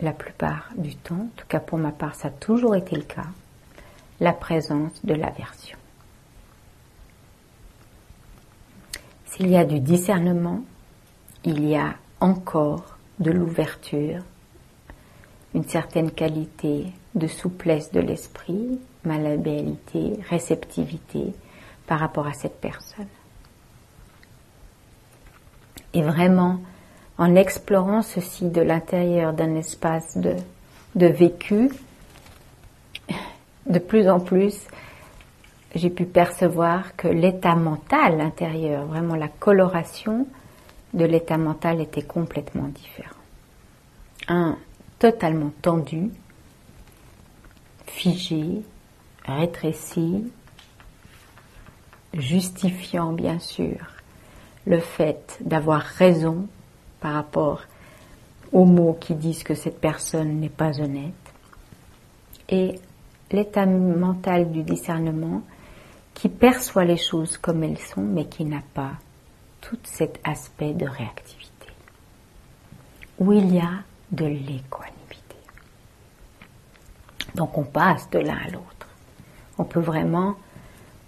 [0.00, 3.02] la plupart du temps, en tout cas pour ma part ça a toujours été le
[3.02, 3.26] cas,
[4.20, 5.78] la présence de l'aversion.
[9.26, 10.62] S'il y a du discernement,
[11.44, 14.22] il y a encore de l'ouverture,
[15.54, 21.32] une certaine qualité de souplesse de l'esprit, malléabilité, réceptivité
[21.86, 23.06] par rapport à cette personne.
[25.94, 26.60] Et vraiment,
[27.18, 30.36] en explorant ceci de l'intérieur d'un espace de,
[30.94, 31.70] de vécu,
[33.66, 34.66] de plus en plus,
[35.74, 40.26] j'ai pu percevoir que l'état mental intérieur, vraiment la coloration
[40.94, 43.16] de l'état mental était complètement différent.
[44.28, 44.58] Un
[44.98, 46.10] totalement tendu,
[47.86, 48.62] figé,
[49.24, 50.30] rétréci,
[52.14, 53.76] justifiant bien sûr
[54.66, 56.46] le fait d'avoir raison
[57.00, 57.62] par rapport
[58.52, 61.14] aux mots qui disent que cette personne n'est pas honnête,
[62.48, 62.78] et
[63.30, 65.42] l'état mental du discernement
[66.14, 68.92] qui perçoit les choses comme elles sont, mais qui n'a pas
[69.60, 71.68] tout cet aspect de réactivité,
[73.18, 74.92] où il y a de l'équanimité.
[77.34, 78.88] Donc on passe de l'un à l'autre.
[79.56, 80.36] On peut vraiment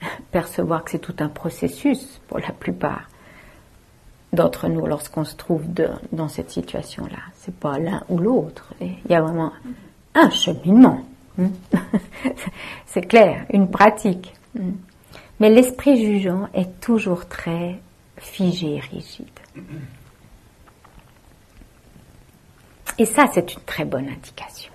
[0.31, 3.09] percevoir que c'est tout un processus pour la plupart
[4.35, 5.65] d'entre nous lorsqu'on se trouve
[6.13, 7.19] dans cette situation-là.
[7.35, 8.75] C'est pas l'un ou l'autre.
[8.81, 9.53] Il y a vraiment
[10.15, 11.01] un cheminement.
[11.39, 11.49] Hmm?
[12.87, 14.35] C'est clair, une pratique.
[14.55, 14.73] Hmm.
[15.41, 17.81] Mais l'esprit jugeant est toujours très
[18.19, 19.27] figé, rigide.
[22.99, 24.73] Et ça, c'est une très bonne indication.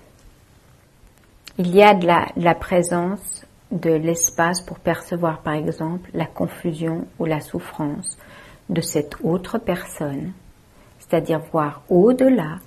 [1.56, 7.06] Il y a de de la présence de l'espace pour percevoir, par exemple, la confusion
[7.18, 8.18] ou la souffrance
[8.70, 10.32] de cette autre personne,
[10.98, 12.58] c'est-à-dire voir au-delà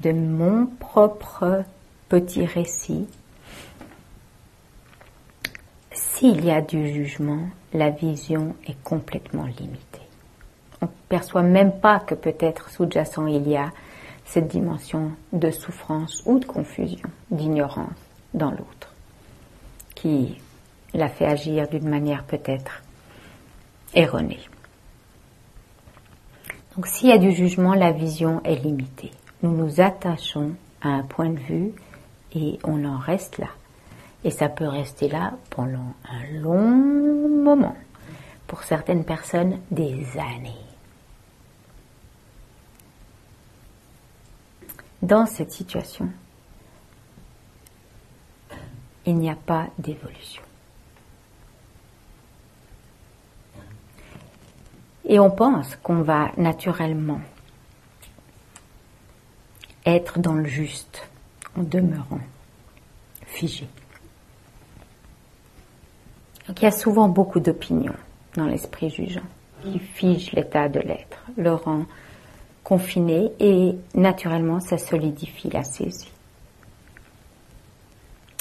[0.00, 1.62] de mon propre
[2.08, 3.06] petit récit.
[5.92, 10.00] S'il y a du jugement, la vision est complètement limitée.
[10.80, 13.70] On ne perçoit même pas que peut-être sous-jacent il y a
[14.24, 17.92] cette dimension de souffrance ou de confusion, d'ignorance
[18.32, 18.94] dans l'autre,
[19.94, 20.40] qui
[20.94, 22.82] l'a fait agir d'une manière peut-être
[23.94, 24.40] erronée.
[26.76, 29.12] Donc s'il y a du jugement, la vision est limitée.
[29.42, 31.72] Nous nous attachons à un point de vue
[32.34, 33.48] et on en reste là.
[34.24, 36.68] Et ça peut rester là pendant un long
[37.44, 37.76] moment.
[38.46, 40.56] Pour certaines personnes, des années.
[45.02, 46.08] Dans cette situation,
[49.04, 50.43] il n'y a pas d'évolution.
[55.06, 57.20] Et on pense qu'on va naturellement
[59.84, 61.06] être dans le juste
[61.56, 62.20] en demeurant
[63.26, 63.68] figé.
[66.48, 67.94] Donc il y a souvent beaucoup d'opinions
[68.36, 69.22] dans l'esprit jugeant
[69.62, 71.86] qui fige l'état de l'être, le rend
[72.62, 76.10] confiné et naturellement ça solidifie la saisie.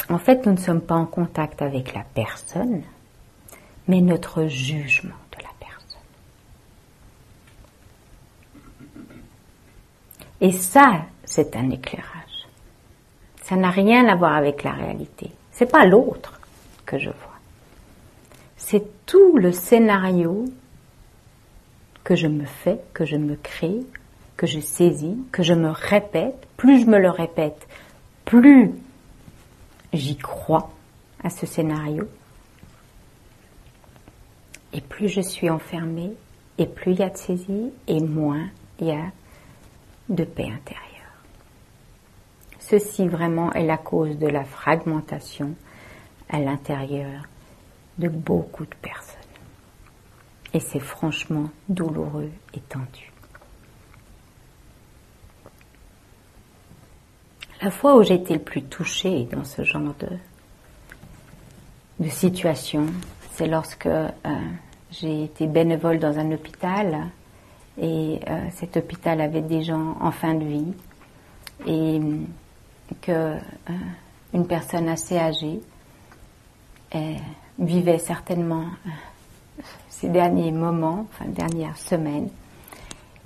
[0.10, 2.84] En fait, nous ne sommes pas en contact avec la personne,
[3.88, 6.00] mais notre jugement de la personne.
[10.44, 12.48] Et ça, c'est un éclairage.
[13.44, 15.32] Ça n'a rien à voir avec la réalité.
[15.54, 16.42] C'est pas l'autre
[16.86, 17.40] que je vois.
[18.58, 20.44] C'est tout le scénario
[22.04, 23.80] que je me fais, que je me crée,
[24.36, 26.46] que je saisis, que je me répète.
[26.58, 27.66] Plus je me le répète,
[28.26, 28.72] plus
[29.94, 30.72] j'y crois
[31.24, 32.10] à ce scénario.
[34.74, 36.12] Et plus je suis enfermée,
[36.58, 38.50] et plus il y a de saisie, et moins
[38.82, 39.06] il y a
[40.14, 40.90] de paix intérieure.
[42.60, 45.56] Ceci vraiment est la cause de la fragmentation
[46.30, 47.28] à l'intérieur
[47.98, 49.20] de beaucoup de personnes.
[50.54, 53.12] Et c'est franchement douloureux et tendu.
[57.62, 59.94] La fois où j'ai été le plus touchée dans ce genre
[62.00, 62.88] de, situation,
[63.32, 64.10] c'est lorsque euh,
[64.92, 67.08] j'ai été bénévole dans un hôpital
[67.82, 70.74] et euh, cet hôpital avait des gens en fin de vie
[71.66, 72.00] et
[73.02, 73.40] que euh,
[74.34, 75.62] une personne assez âgée
[77.58, 78.66] vivait certainement
[79.90, 82.30] ces derniers moments, enfin dernières semaines,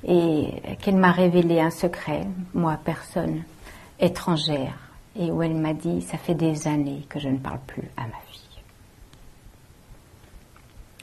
[0.05, 0.47] et
[0.81, 3.43] qu'elle m'a révélé un secret, moi personne
[3.99, 4.77] étrangère
[5.19, 8.01] et où elle m'a dit ça fait des années que je ne parle plus à
[8.03, 8.27] ma fille.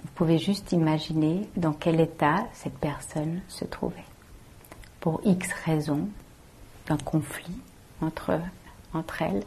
[0.04, 4.04] Vous pouvez juste imaginer dans quel état cette personne se trouvait.
[5.00, 6.08] Pour X raisons
[6.86, 7.56] d'un conflit
[8.00, 8.38] entre,
[8.92, 9.42] entre elles.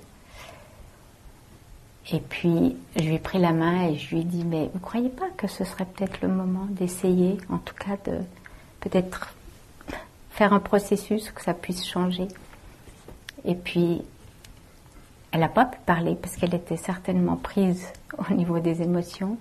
[2.12, 4.80] Et puis, je lui ai pris la main et je lui ai dit, mais vous
[4.80, 8.20] ne croyez pas que ce serait peut-être le moment d'essayer, en tout cas de
[8.80, 9.36] peut-être
[10.32, 12.28] faire un processus, que ça puisse changer
[13.48, 14.02] et puis,
[15.32, 17.88] elle n'a pas pu parler parce qu'elle était certainement prise
[18.30, 19.38] au niveau des émotions,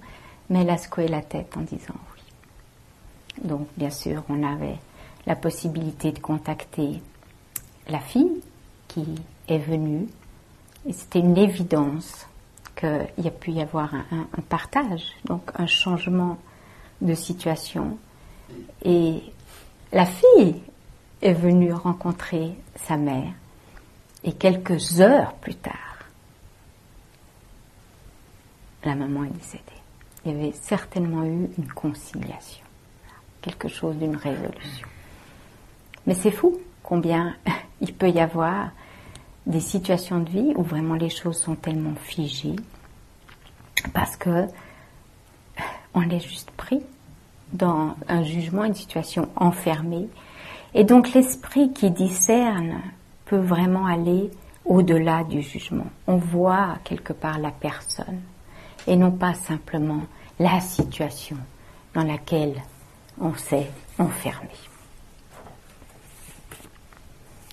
[0.50, 2.22] mais elle a secoué la tête en disant oui.
[3.44, 4.78] Donc, bien sûr, on avait
[5.26, 7.02] la possibilité de contacter
[7.88, 8.40] la fille
[8.88, 9.04] qui
[9.48, 10.06] est venue.
[10.86, 12.26] Et c'était une évidence
[12.76, 16.38] qu'il y a pu y avoir un, un, partage, donc un changement
[17.00, 17.98] de situation.
[18.84, 19.22] Et
[19.92, 20.62] la fille
[21.22, 23.32] est venue rencontrer sa mère
[24.26, 25.72] et quelques heures plus tard,
[28.84, 29.75] la maman est décédée.
[30.26, 32.64] Il y avait certainement eu une conciliation,
[33.42, 34.88] quelque chose d'une résolution.
[36.04, 37.36] Mais c'est fou combien
[37.80, 38.70] il peut y avoir
[39.46, 42.56] des situations de vie où vraiment les choses sont tellement figées
[43.94, 44.46] parce que
[45.94, 46.82] on est juste pris
[47.52, 50.08] dans un jugement, une situation enfermée.
[50.74, 52.80] Et donc l'esprit qui discerne
[53.26, 54.32] peut vraiment aller
[54.64, 55.86] au-delà du jugement.
[56.08, 58.22] On voit quelque part la personne
[58.86, 60.02] et non pas simplement
[60.38, 61.36] la situation
[61.94, 62.62] dans laquelle
[63.20, 64.50] on s'est enfermé.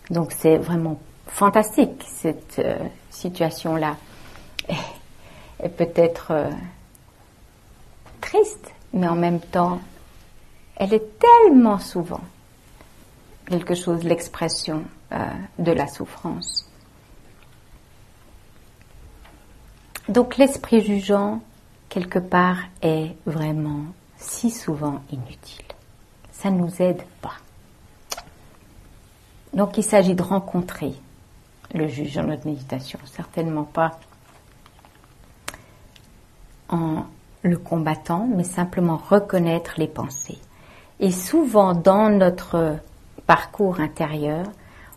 [0.09, 2.77] Donc c'est vraiment fantastique cette euh,
[3.09, 3.95] situation-là.
[4.69, 6.51] Et, peut-être euh,
[8.19, 9.79] triste, mais en même temps,
[10.75, 12.19] elle est tellement souvent
[13.45, 15.17] quelque chose, l'expression euh,
[15.59, 16.62] de la souffrance.
[20.09, 21.41] Donc l'esprit jugeant,
[21.89, 23.85] quelque part, est vraiment
[24.17, 25.65] si souvent inutile.
[26.31, 27.35] Ça ne nous aide pas.
[29.53, 30.93] Donc il s'agit de rencontrer
[31.73, 33.99] le juge dans notre méditation, certainement pas
[36.69, 37.05] en
[37.43, 40.39] le combattant, mais simplement reconnaître les pensées.
[40.99, 42.77] Et souvent dans notre
[43.27, 44.45] parcours intérieur,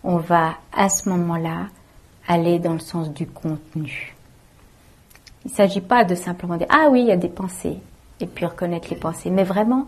[0.05, 1.67] on va à ce moment-là
[2.29, 4.16] aller dans le sens du contenu.
[5.47, 7.79] Il ne s'agit pas de simplement dire Ah oui, il y a des pensées,
[8.19, 9.87] et puis reconnaître les pensées, mais vraiment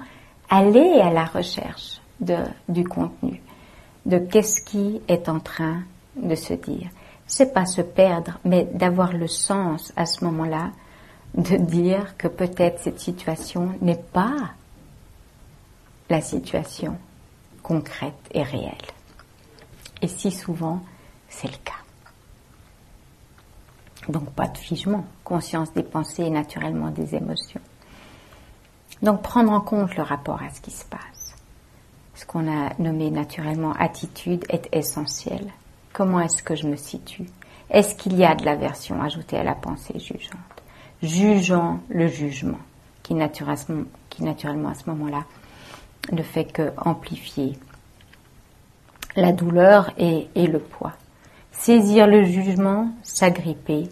[0.48, 2.36] aller à la recherche de,
[2.68, 3.42] du contenu,
[4.06, 5.82] de qu'est-ce qui est en train
[6.14, 6.88] de se dire.
[7.26, 10.70] C'est pas se perdre, mais d'avoir le sens à ce moment-là
[11.34, 14.52] de dire que peut-être cette situation n'est pas
[16.08, 16.96] la situation
[17.64, 18.74] concrète et réelle.
[20.02, 20.82] Et si souvent,
[21.28, 21.77] c'est le cas.
[24.08, 27.60] Donc pas de figement, conscience des pensées et naturellement des émotions.
[29.02, 31.34] Donc prendre en compte le rapport à ce qui se passe.
[32.14, 35.46] Ce qu'on a nommé naturellement attitude est essentiel.
[35.92, 37.26] Comment est-ce que je me situe?
[37.70, 40.38] Est-ce qu'il y a de l'aversion ajoutée à la pensée jugeante?
[41.02, 42.58] Jugeant le jugement,
[43.02, 45.24] qui naturellement, à ce moment-là
[46.10, 47.58] ne fait que amplifier
[49.14, 50.94] la douleur et le poids.
[51.52, 53.88] Saisir le jugement, s'agripper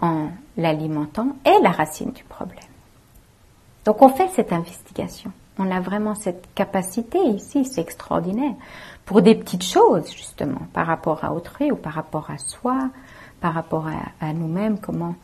[0.00, 2.58] en l'alimentant est la racine du problème.
[3.84, 5.32] Donc on fait cette investigation.
[5.58, 8.54] On a vraiment cette capacité ici, c'est extraordinaire,
[9.04, 12.90] pour des petites choses justement, par rapport à autrui ou par rapport à soi,
[13.40, 13.88] par rapport
[14.20, 15.14] à, nous-mêmes, comment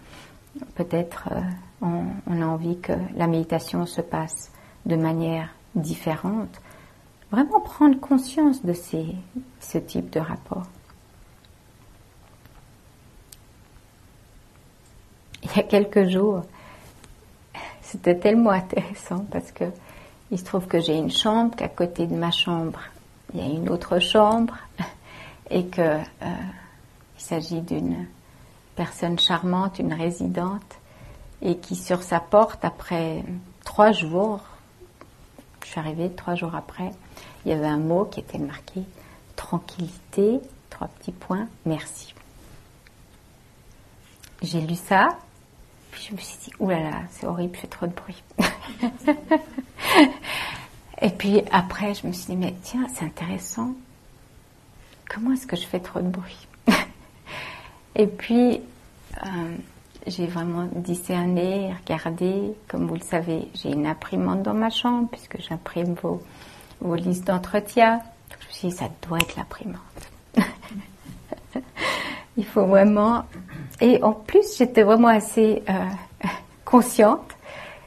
[0.75, 1.41] peut-être euh,
[1.83, 4.51] on, on, a envie que la méditation se passe
[4.87, 6.61] de manière différente.
[7.31, 9.15] Vraiment prendre conscience de ces,
[9.61, 10.65] ce type de rapport.
[15.43, 16.43] Il y a quelques jours,
[17.83, 19.65] c'était tellement intéressant parce que
[20.31, 22.81] il se trouve que j'ai une chambre, qu'à côté de ma chambre,
[23.33, 24.59] il y a une autre chambre
[25.51, 26.03] et que euh,
[27.17, 28.07] s'agit d'une
[28.77, 30.79] personne charmante, une résidente,
[31.43, 33.25] et qui sur sa porte, après
[33.65, 34.41] trois jours,
[35.65, 36.91] je suis arrivée trois jours après,
[37.45, 38.85] il y avait un mot qui était marqué
[39.39, 42.13] tranquillité, trois petits points, merci.
[44.43, 45.11] J'ai lu ça,
[46.01, 48.23] je me suis dit, oulala, c'est horrible, je fais trop de bruit.
[51.01, 53.73] Et puis après, je me suis dit, mais tiens, c'est intéressant.
[55.09, 56.47] Comment est-ce que je fais trop de bruit?
[57.97, 58.61] Et puis,
[59.25, 59.57] euh,
[60.07, 62.53] j'ai vraiment discerné, regardé.
[62.67, 66.23] Comme vous le savez, j'ai une imprimante dans ma chambre, puisque j'imprime vos,
[66.81, 68.01] vos listes d'entretien.
[68.31, 69.79] Je me suis dit, ça doit être l'imprimante.
[72.37, 73.25] Il faut vraiment
[73.81, 75.73] et en plus, j'étais vraiment assez euh,
[76.65, 77.37] consciente,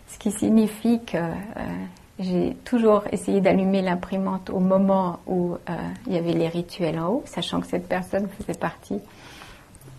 [0.07, 1.73] ce qui signifie que euh,
[2.19, 5.73] j'ai toujours essayé d'allumer l'imprimante au moment où euh,
[6.07, 8.99] il y avait les rituels en haut, sachant que cette personne faisait partie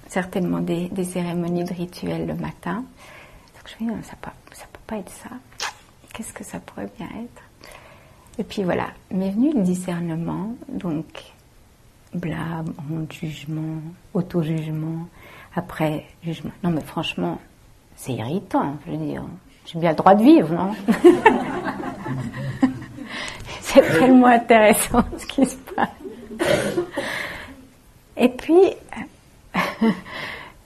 [0.09, 2.85] certainement des, cérémonies de rituels le matin.
[3.55, 5.31] Donc je me dis, ça ne peut pas être ça.
[6.13, 7.43] Qu'est-ce que ça pourrait bien être?
[8.39, 11.07] Et puis voilà, m'est venu le discernement, donc
[12.15, 12.73] blâme,
[13.11, 13.81] jugement,
[14.15, 15.07] auto-jugement,
[15.55, 16.53] après, jugement.
[16.63, 17.39] Non, mais franchement,
[17.97, 18.77] c'est irritant.
[18.87, 19.25] Je veux dire,
[19.67, 20.75] j'ai bien le droit de vivre, non?
[23.61, 25.89] C'est tellement intéressant ce qui se passe.
[28.17, 28.75] Et puis,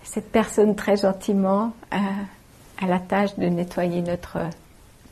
[0.03, 1.99] cette personne très gentiment euh,
[2.83, 4.39] a la tâche de nettoyer notre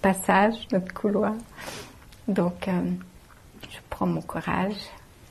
[0.02, 1.34] passage, notre couloir.
[2.26, 2.80] Donc, euh,
[3.70, 4.76] je prends mon courage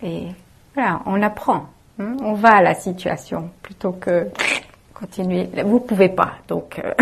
[0.02, 0.28] et
[0.74, 1.68] voilà, on apprend.
[2.00, 4.28] Hein, on va à la situation plutôt que
[4.94, 5.50] continuer.
[5.64, 6.94] Vous pouvez pas, donc euh,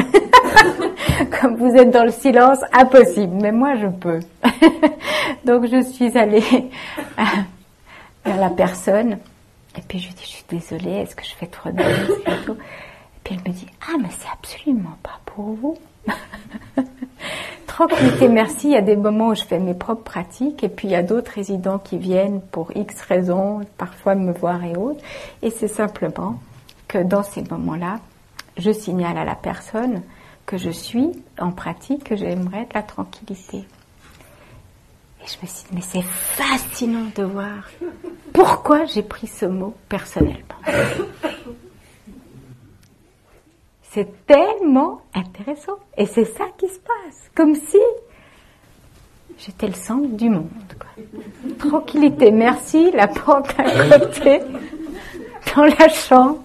[1.41, 3.33] comme vous êtes dans le silence, impossible.
[3.41, 4.19] Mais moi, je peux.
[5.45, 6.69] donc je suis allée
[8.25, 9.17] vers la personne
[9.77, 12.57] et puis je dis, je suis désolée, est-ce que je fais trop de bruit
[13.15, 15.77] et puis elle me dit, ah mais c'est absolument pas pour vous.
[17.67, 18.67] Tranquillité, merci.
[18.67, 20.95] Il y a des moments où je fais mes propres pratiques et puis il y
[20.95, 25.01] a d'autres résidents qui viennent pour X raisons, parfois me voir et autres.
[25.41, 26.39] Et c'est simplement
[26.87, 27.99] que dans ces moments-là,
[28.57, 30.01] je signale à la personne
[30.45, 33.59] que je suis en pratique, que j'aimerais de la tranquillité.
[35.23, 37.69] Et je me suis dit, mais c'est fascinant de voir
[38.33, 40.57] pourquoi j'ai pris ce mot personnellement.
[43.93, 45.77] C'est tellement intéressant.
[45.97, 47.29] Et c'est ça qui se passe.
[47.35, 47.77] Comme si
[49.37, 50.47] j'étais le centre du monde.
[51.59, 54.39] Tranquillité, merci, la porte à côté,
[55.53, 56.41] dans la chambre.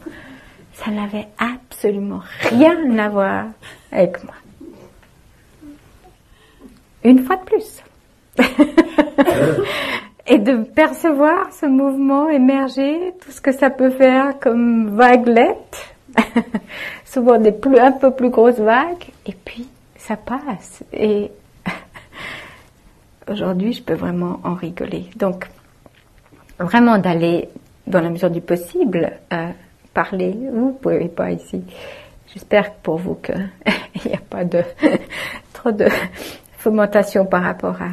[0.73, 3.45] Ça n'avait absolument rien à voir
[3.93, 4.35] avec moi.
[7.05, 7.83] Une fois de plus.
[10.27, 15.96] et de percevoir ce mouvement émerger, tout ce que ça peut faire comme vaguelettes,
[17.05, 20.83] souvent des plus, un peu plus grosses vagues, et puis ça passe.
[20.93, 21.31] Et
[23.31, 25.07] aujourd'hui, je peux vraiment en rigoler.
[25.17, 25.47] Donc,
[26.59, 27.49] vraiment d'aller,
[27.87, 29.51] dans la mesure du possible, euh,
[29.93, 30.37] parler.
[30.53, 31.63] Vous ne pouvez pas ici.
[32.33, 33.51] J'espère pour vous qu'il
[34.05, 34.63] n'y a pas de
[35.55, 35.87] trop de
[36.59, 37.93] fomentation par rapport à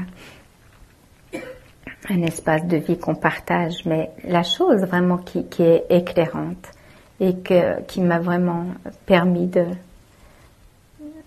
[2.10, 6.72] un espace de vie qu'on partage, mais la chose vraiment qui, est éclairante
[7.20, 8.66] et que, qui m'a vraiment
[9.06, 9.66] permis de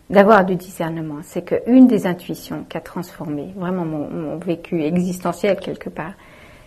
[0.08, 5.90] d'avoir du discernement, c'est qu'une des intuitions qui a transformé vraiment mon, vécu existentiel quelque
[5.90, 6.12] part,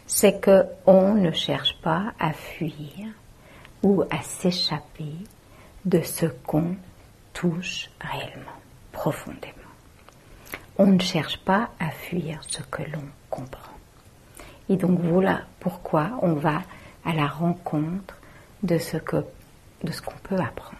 [0.06, 3.08] c'est que on ne cherche pas à fuir
[3.82, 5.14] ou à s'échapper
[5.86, 6.76] de ce qu'on
[7.34, 8.60] touche réellement,
[8.92, 9.54] profondément.
[10.78, 13.74] On ne cherche pas à fuir ce que l'on comprend.
[14.68, 16.62] Et donc voilà pourquoi on va
[17.06, 18.19] à la rencontre
[18.64, 19.24] de ce qu'on
[20.24, 20.76] peut apprendre.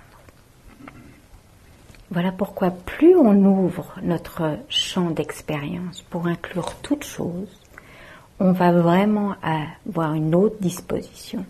[2.12, 7.60] Voilà pourquoi plus on ouvre notre champ d'expérience pour inclure toute chose,
[8.40, 11.46] on va vraiment avoir une autre disposition.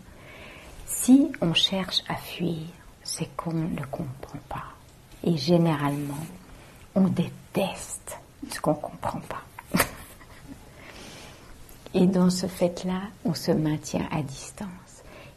[0.86, 2.58] Si on cherche à fuir,
[3.04, 4.66] c'est qu'on ne comprend pas.
[5.24, 6.26] Et généralement,
[6.94, 8.18] on déteste
[8.52, 9.44] ce qu'on ne comprend pas.
[11.94, 14.89] Et dans ce fait-là, on se maintient à distance.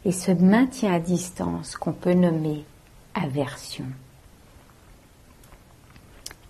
[0.05, 2.65] Et ce maintien à distance qu'on peut nommer
[3.13, 3.85] aversion,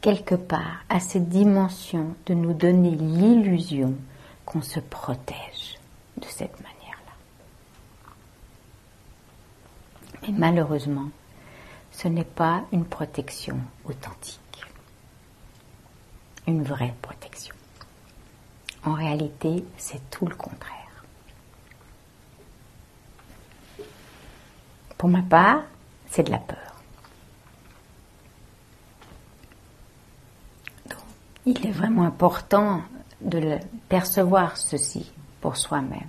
[0.02, 3.94] quelque part à cette dimension de nous donner l'illusion
[4.46, 5.78] qu'on se protège
[6.18, 7.14] de cette manière-là.
[10.24, 11.10] Mais malheureusement,
[11.92, 14.66] ce n'est pas une protection authentique,
[16.48, 17.56] une vraie protection.
[18.84, 20.83] En réalité, c'est tout le contraire.
[25.04, 25.64] Pour ma part,
[26.10, 26.58] c'est de la peur.
[31.46, 32.80] il est vraiment important
[33.20, 33.58] de
[33.90, 36.08] percevoir ceci pour soi-même.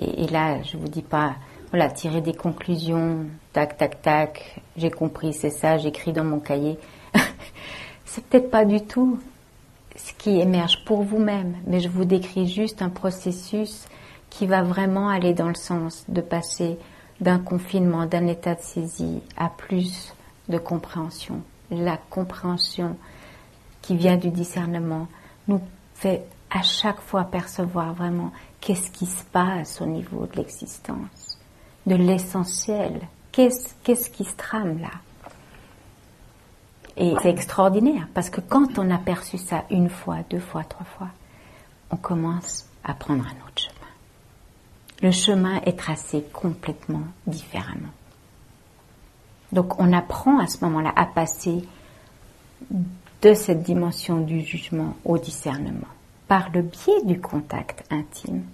[0.00, 1.36] Et, là, je vous dis pas,
[1.70, 6.80] voilà, tirer des conclusions, tac, tac, tac, j'ai compris, c'est ça, j'écris dans mon cahier.
[8.04, 9.20] c'est peut-être pas du tout
[9.94, 13.86] ce qui émerge pour vous-même, mais je vous décris juste un processus
[14.30, 16.76] qui va vraiment aller dans le sens de passer
[17.20, 20.14] d'un confinement, d'un état de saisie à plus
[20.48, 21.42] de compréhension.
[21.70, 22.96] La compréhension
[23.82, 25.08] qui vient du discernement
[25.48, 25.60] nous
[25.94, 31.38] fait à chaque fois percevoir vraiment qu'est-ce qui se passe au niveau de l'existence,
[31.86, 33.00] de l'essentiel,
[33.32, 34.90] qu'est-ce, qu'est-ce qui se trame là?
[36.98, 40.86] Et c'est extraordinaire parce que quand on a perçu ça une fois, deux fois, trois
[40.86, 41.08] fois,
[41.90, 43.75] on commence à prendre un autre.
[45.02, 47.92] Le chemin est tracé complètement différemment.
[49.52, 51.64] Donc on apprend à ce moment-là à passer
[53.22, 55.86] de cette dimension du jugement au discernement
[56.28, 58.44] par le biais du contact intime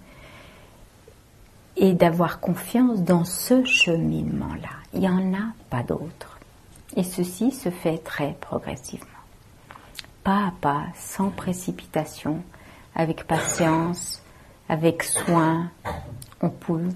[1.76, 4.68] et d'avoir confiance dans ce cheminement-là.
[4.92, 6.38] Il n'y en a pas d'autre.
[6.96, 9.06] Et ceci se fait très progressivement.
[10.22, 12.42] Pas à pas, sans précipitation,
[12.94, 14.21] avec patience,
[14.68, 15.70] avec soin,
[16.40, 16.88] on peut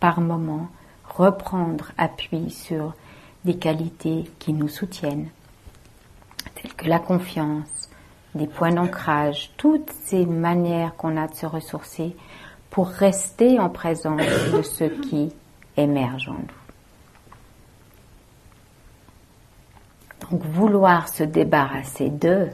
[0.00, 0.68] par moment
[1.04, 2.94] reprendre appui sur
[3.44, 5.28] des qualités qui nous soutiennent,
[6.54, 7.88] telles que la confiance,
[8.34, 12.14] des points d'ancrage, toutes ces manières qu'on a de se ressourcer
[12.70, 14.20] pour rester en présence
[14.52, 15.32] de ce qui
[15.76, 16.46] émerge en nous.
[20.30, 22.50] Donc vouloir se débarrasser d'eux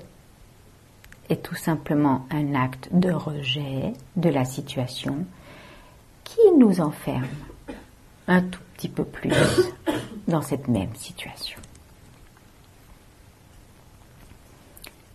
[1.29, 5.25] est tout simplement un acte de rejet de la situation
[6.25, 7.27] qui nous enferme
[8.29, 9.33] un tout petit peu plus
[10.29, 11.61] dans cette même situation.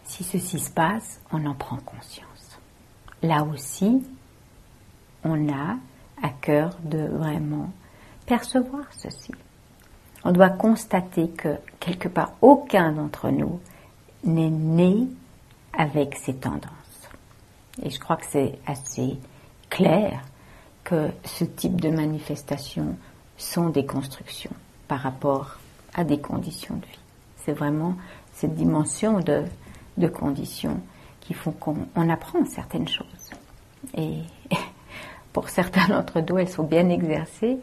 [0.04, 2.60] Si ceci se passe, on en prend conscience.
[3.22, 4.04] Là aussi,
[5.24, 5.78] on a
[6.22, 7.72] à cœur de vraiment
[8.26, 9.32] percevoir ceci.
[10.24, 13.60] On doit constater que quelque part aucun d'entre nous
[14.24, 15.08] n'est né
[15.78, 16.72] avec ces tendances.
[17.82, 19.18] Et je crois que c'est assez
[19.70, 20.22] clair
[20.84, 22.98] que ce type de manifestations
[23.38, 24.54] sont des constructions
[24.90, 25.58] par rapport
[25.94, 27.00] à des conditions de vie.
[27.38, 27.96] C'est vraiment
[28.34, 29.46] cette dimension de
[29.98, 30.80] de conditions
[31.20, 33.32] qui font qu'on apprend certaines choses.
[33.96, 34.20] Et
[35.34, 37.58] pour certains d'entre nous, elles sont bien exercées.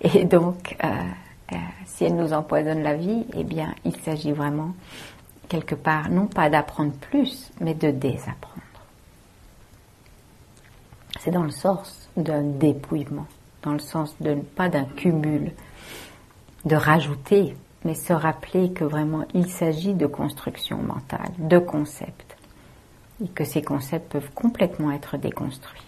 [0.00, 0.88] Et donc, euh,
[1.52, 1.56] euh,
[1.86, 4.72] si elles nous empoisonnent la vie, eh bien, il s'agit vraiment,
[5.48, 8.62] quelque part, non pas d'apprendre plus, mais de désapprendre.
[11.20, 13.26] C'est dans le sens d'un dépouillement,
[13.62, 15.52] dans le sens de pas d'un cumul,
[16.64, 22.36] de rajouter, mais se rappeler que vraiment il s'agit de construction mentale, de concepts,
[23.22, 25.82] et que ces concepts peuvent complètement être déconstruits.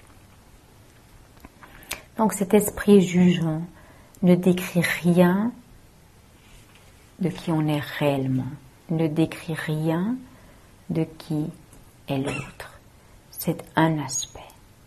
[2.17, 3.63] Donc cet esprit jugeant
[4.23, 5.53] ne décrit rien
[7.21, 8.51] de qui on est réellement,
[8.91, 10.17] ne décrit rien
[10.89, 11.47] de qui
[12.09, 12.79] est l'autre.
[13.31, 14.41] C'est un aspect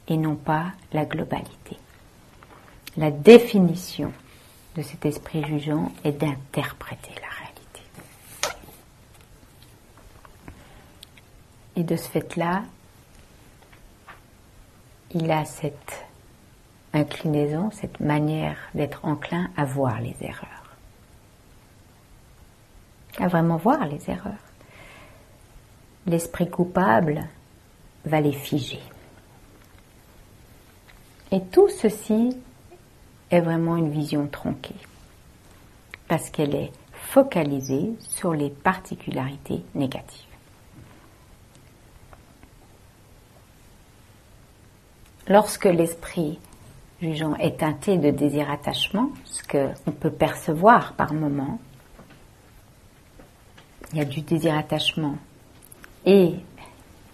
[0.08, 1.78] et non pas la globalité.
[2.98, 4.12] La définition
[4.76, 7.82] de cet esprit jugeant est d'interpréter la réalité.
[11.76, 12.64] Et de ce fait-là,
[15.12, 16.06] il a cette
[16.94, 20.53] inclinaison, cette manière d'être enclin à voir les erreurs.
[23.20, 24.34] À vraiment voir les erreurs.
[26.06, 27.28] L'esprit coupable
[28.06, 28.82] va les figer.
[31.32, 32.38] Et tout ceci
[33.32, 34.76] est vraiment une vision tronquée,
[36.08, 40.28] parce qu'elle est focalisée sur les particularités négatives.
[45.28, 46.40] Lorsque l'esprit
[47.02, 51.60] jugeant est teinté de désir-attachement, ce qu'on peut percevoir par moment,
[53.94, 55.18] il y a du désir-attachement
[56.06, 56.34] et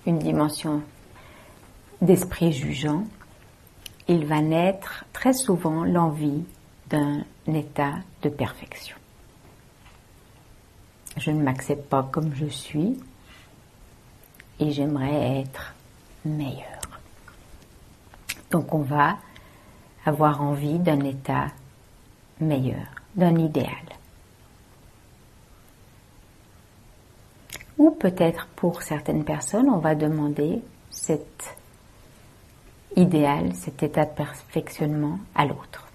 [0.05, 0.82] une dimension
[2.01, 3.03] d'esprit jugeant,
[4.07, 6.43] il va naître très souvent l'envie
[6.89, 8.95] d'un état de perfection.
[11.17, 12.97] Je ne m'accepte pas comme je suis
[14.59, 15.75] et j'aimerais être
[16.23, 16.80] meilleur.
[18.51, 19.17] Donc on va
[20.05, 21.47] avoir envie d'un état
[22.39, 23.99] meilleur, d'un idéal.
[27.80, 30.61] Ou peut-être pour certaines personnes, on va demander
[30.91, 31.57] cette
[32.95, 35.88] idéal, cet état de perfectionnement à l'autre.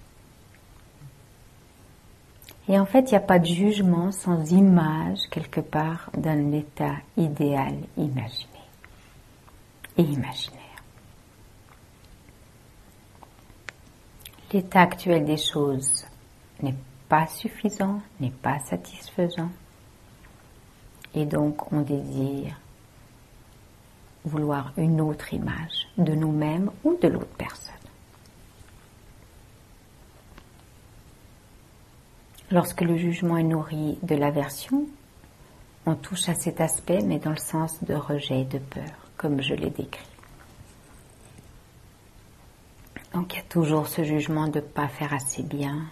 [2.67, 6.95] Et en fait, il n'y a pas de jugement sans image quelque part d'un état
[7.15, 8.49] idéal imaginé
[9.97, 10.61] et imaginaire.
[14.51, 16.07] L'état actuel des choses
[16.63, 16.75] n'est
[17.07, 19.49] pas suffisant, n'est pas satisfaisant.
[21.15, 22.59] Et donc on désire
[24.25, 27.73] vouloir une autre image de nous-mêmes ou de l'autre personne.
[32.51, 34.85] Lorsque le jugement est nourri de l'aversion,
[35.85, 39.41] on touche à cet aspect, mais dans le sens de rejet et de peur, comme
[39.41, 40.05] je l'ai décrit.
[43.13, 45.85] Donc il y a toujours ce jugement de ne pas faire assez bien,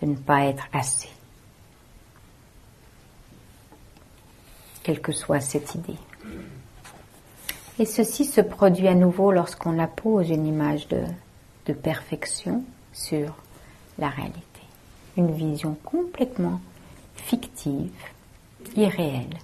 [0.00, 1.10] de ne pas être assez.
[4.88, 5.98] Quelle que soit cette idée.
[7.78, 11.02] Et ceci se produit à nouveau lorsqu'on appose une image de,
[11.66, 12.64] de perfection
[12.94, 13.34] sur
[13.98, 14.62] la réalité.
[15.18, 16.62] Une vision complètement
[17.16, 17.92] fictive,
[18.76, 19.36] irréelle,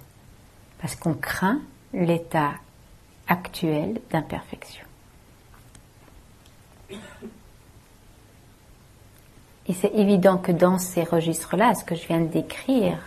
[0.81, 1.61] parce qu'on craint
[1.93, 2.53] l'état
[3.27, 4.85] actuel d'imperfection.
[9.67, 12.97] Et c'est évident que dans ces registres-là, ce que je viens de décrire,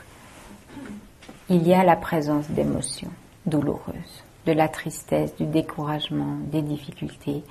[1.50, 3.10] il y a la présence d'émotions
[3.46, 7.42] douloureuses de la tristesse, du découragement, des difficultés.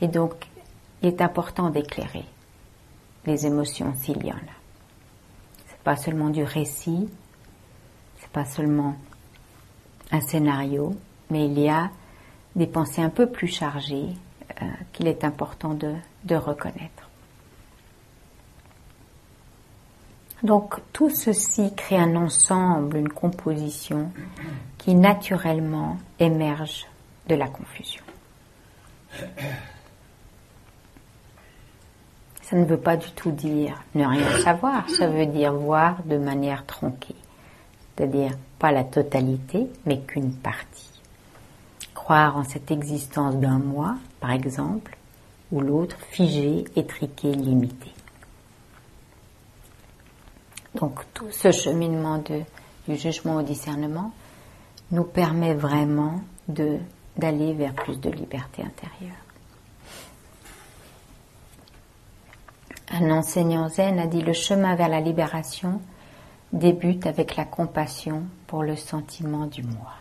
[0.00, 0.34] Et donc,
[1.02, 2.24] il est important d'éclairer
[3.26, 4.58] les émotions s'il y en a.
[5.66, 7.08] C'est pas seulement du récit,
[8.18, 8.96] c'est pas seulement
[10.10, 10.94] un scénario,
[11.30, 11.90] mais il y a
[12.54, 14.08] des pensées un peu plus chargées
[14.60, 15.94] euh, qu'il est important de,
[16.24, 17.01] de reconnaître.
[20.42, 24.10] Donc tout ceci crée un ensemble, une composition
[24.78, 26.86] qui naturellement émerge
[27.28, 28.02] de la confusion.
[32.42, 36.18] Ça ne veut pas du tout dire ne rien savoir, ça veut dire voir de
[36.18, 37.14] manière tronquée,
[37.96, 40.90] c'est-à-dire pas la totalité, mais qu'une partie.
[41.94, 44.96] Croire en cette existence d'un moi, par exemple,
[45.52, 47.92] ou l'autre figé, étriqué, limité.
[50.74, 54.12] Donc tout ce cheminement du jugement au discernement
[54.90, 59.16] nous permet vraiment d'aller vers plus de liberté intérieure.
[62.90, 65.80] Un enseignant zen a dit le chemin vers la libération
[66.52, 69.94] débute avec la compassion pour le sentiment du moi.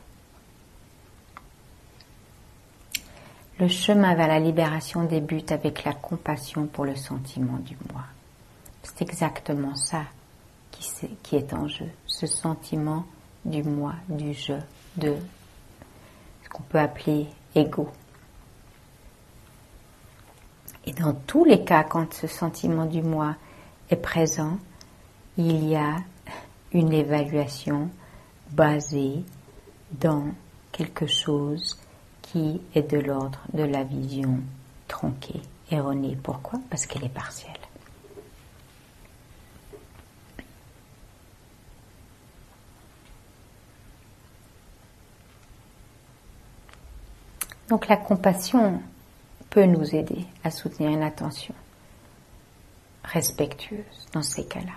[3.60, 8.04] Le chemin vers la libération débute avec la compassion pour le sentiment du moi.
[8.84, 10.04] C'est exactement ça
[10.72, 13.06] qui, est en jeu, ce sentiment
[13.46, 14.54] du moi, du je,
[14.98, 15.16] de
[16.44, 17.90] ce qu'on peut appeler ego.
[20.86, 23.36] Et dans tous les cas, quand ce sentiment du moi
[23.90, 24.58] est présent,
[25.38, 25.98] il y a
[26.74, 27.90] une évaluation
[28.52, 29.24] basée
[29.92, 30.26] dans
[30.72, 31.80] quelque chose
[32.22, 34.40] qui est de l'ordre de la vision
[34.88, 36.18] tronquée, erronée.
[36.22, 36.60] Pourquoi?
[36.70, 37.61] Parce qu'elle est partielle.
[47.72, 48.82] Donc la compassion
[49.50, 51.56] peut nous aider à soutenir une attention
[53.06, 54.74] respectueuse dans ces cas-là.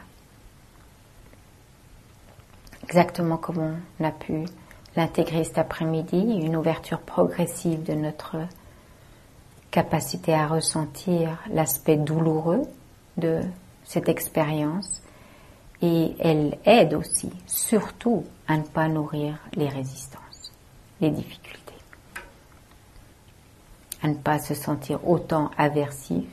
[2.85, 3.59] Exactement comme
[3.99, 4.45] on a pu
[4.95, 8.37] l'intégrer cet après-midi, une ouverture progressive de notre
[9.73, 12.63] capacité à ressentir l'aspect douloureux
[13.17, 13.41] de
[13.83, 15.03] cette expérience
[15.83, 20.53] et elle aide aussi, surtout, à ne pas nourrir les résistances,
[21.01, 21.64] les difficultés
[24.05, 26.27] à ne pas se sentir autant aversif,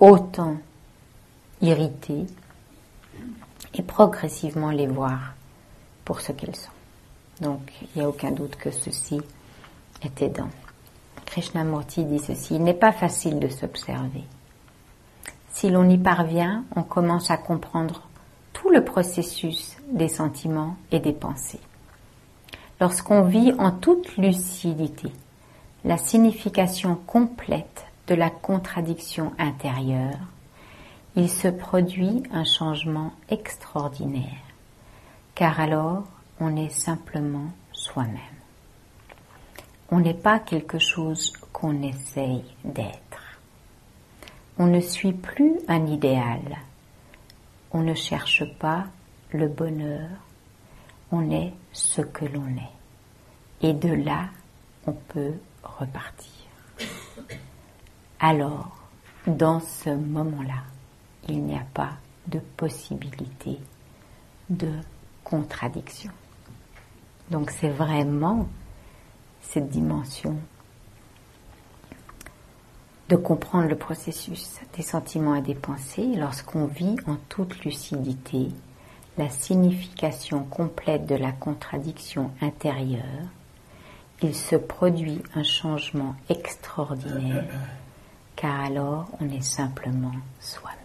[0.00, 0.56] autant
[1.60, 2.24] irrité,
[3.74, 5.34] et progressivement les voir
[6.06, 6.72] pour ce qu'ils sont.
[7.42, 9.20] Donc il n'y a aucun doute que ceci
[10.02, 10.48] est aidant.
[11.26, 14.24] Krishnamurti dit ceci, il n'est pas facile de s'observer.
[15.52, 18.08] Si l'on y parvient, on commence à comprendre
[18.54, 21.60] tout le processus des sentiments et des pensées.
[22.80, 25.12] Lorsqu'on vit en toute lucidité,
[25.84, 30.18] la signification complète de la contradiction intérieure,
[31.16, 34.42] il se produit un changement extraordinaire,
[35.34, 36.04] car alors
[36.38, 38.18] on est simplement soi-même.
[39.90, 43.38] On n'est pas quelque chose qu'on essaye d'être.
[44.58, 46.58] On ne suit plus un idéal.
[47.72, 48.84] On ne cherche pas
[49.32, 50.08] le bonheur.
[51.10, 53.66] On est ce que l'on est.
[53.66, 54.28] Et de là,
[54.86, 56.30] on peut repartir.
[58.18, 58.76] Alors,
[59.26, 60.62] dans ce moment-là,
[61.28, 61.92] il n'y a pas
[62.26, 63.58] de possibilité
[64.48, 64.72] de
[65.24, 66.12] contradiction.
[67.30, 68.48] Donc c'est vraiment
[69.40, 70.36] cette dimension
[73.08, 78.48] de comprendre le processus des sentiments et des pensées lorsqu'on vit en toute lucidité
[79.18, 83.28] la signification complète de la contradiction intérieure
[84.22, 87.44] il se produit un changement extraordinaire,
[88.36, 90.76] car alors on est simplement soi-même.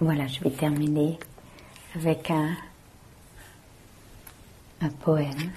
[0.00, 1.18] Voilà, je vais terminer
[1.94, 2.56] avec un,
[5.04, 5.52] poème.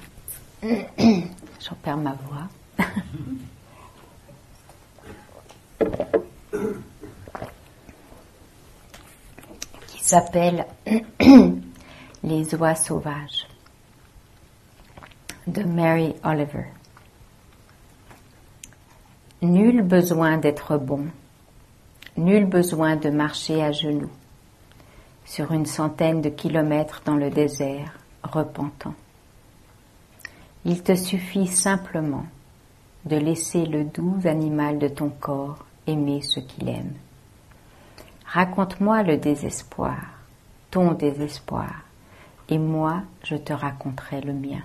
[0.61, 2.86] J'en perds ma voix.
[9.88, 10.66] qui s'appelle
[12.24, 13.48] Les oies sauvages
[15.48, 16.66] de Mary Oliver.
[19.42, 21.06] Nul besoin d'être bon,
[22.18, 24.10] nul besoin de marcher à genoux
[25.26, 28.96] sur une centaine de kilomètres dans le désert, repentant.
[30.66, 32.26] Il te suffit simplement
[33.06, 36.94] de laisser le doux animal de ton corps aimer ce qu'il aime.
[38.26, 39.98] Raconte-moi le désespoir,
[40.72, 41.84] ton désespoir,
[42.50, 44.64] et moi je te raconterai le mien.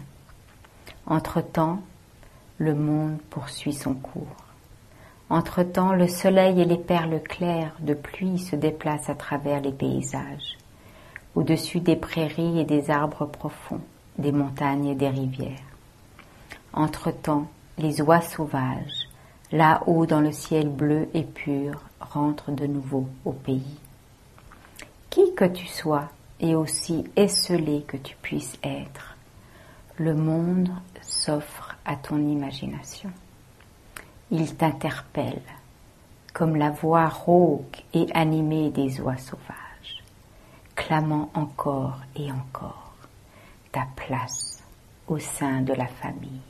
[1.06, 1.80] Entre-temps,
[2.58, 4.36] le monde poursuit son cours.
[5.30, 10.58] Entre-temps, le soleil et les perles claires de pluie se déplacent à travers les paysages,
[11.36, 13.80] au-dessus des prairies et des arbres profonds,
[14.18, 15.62] des montagnes et des rivières.
[16.72, 17.46] Entre-temps,
[17.78, 18.99] les oies sauvages,
[19.52, 23.78] là-haut dans le ciel bleu et pur, rentrent de nouveau au pays.
[25.10, 26.08] Qui que tu sois,
[26.40, 29.16] et aussi esselé que tu puisses être,
[29.98, 30.70] le monde
[31.02, 33.10] s'offre à ton imagination.
[34.30, 35.42] Il t'interpelle
[36.32, 40.02] comme la voix rauque et animée des oies sauvages,
[40.76, 42.94] clamant encore et encore
[43.72, 44.62] ta place
[45.08, 46.49] au sein de la famille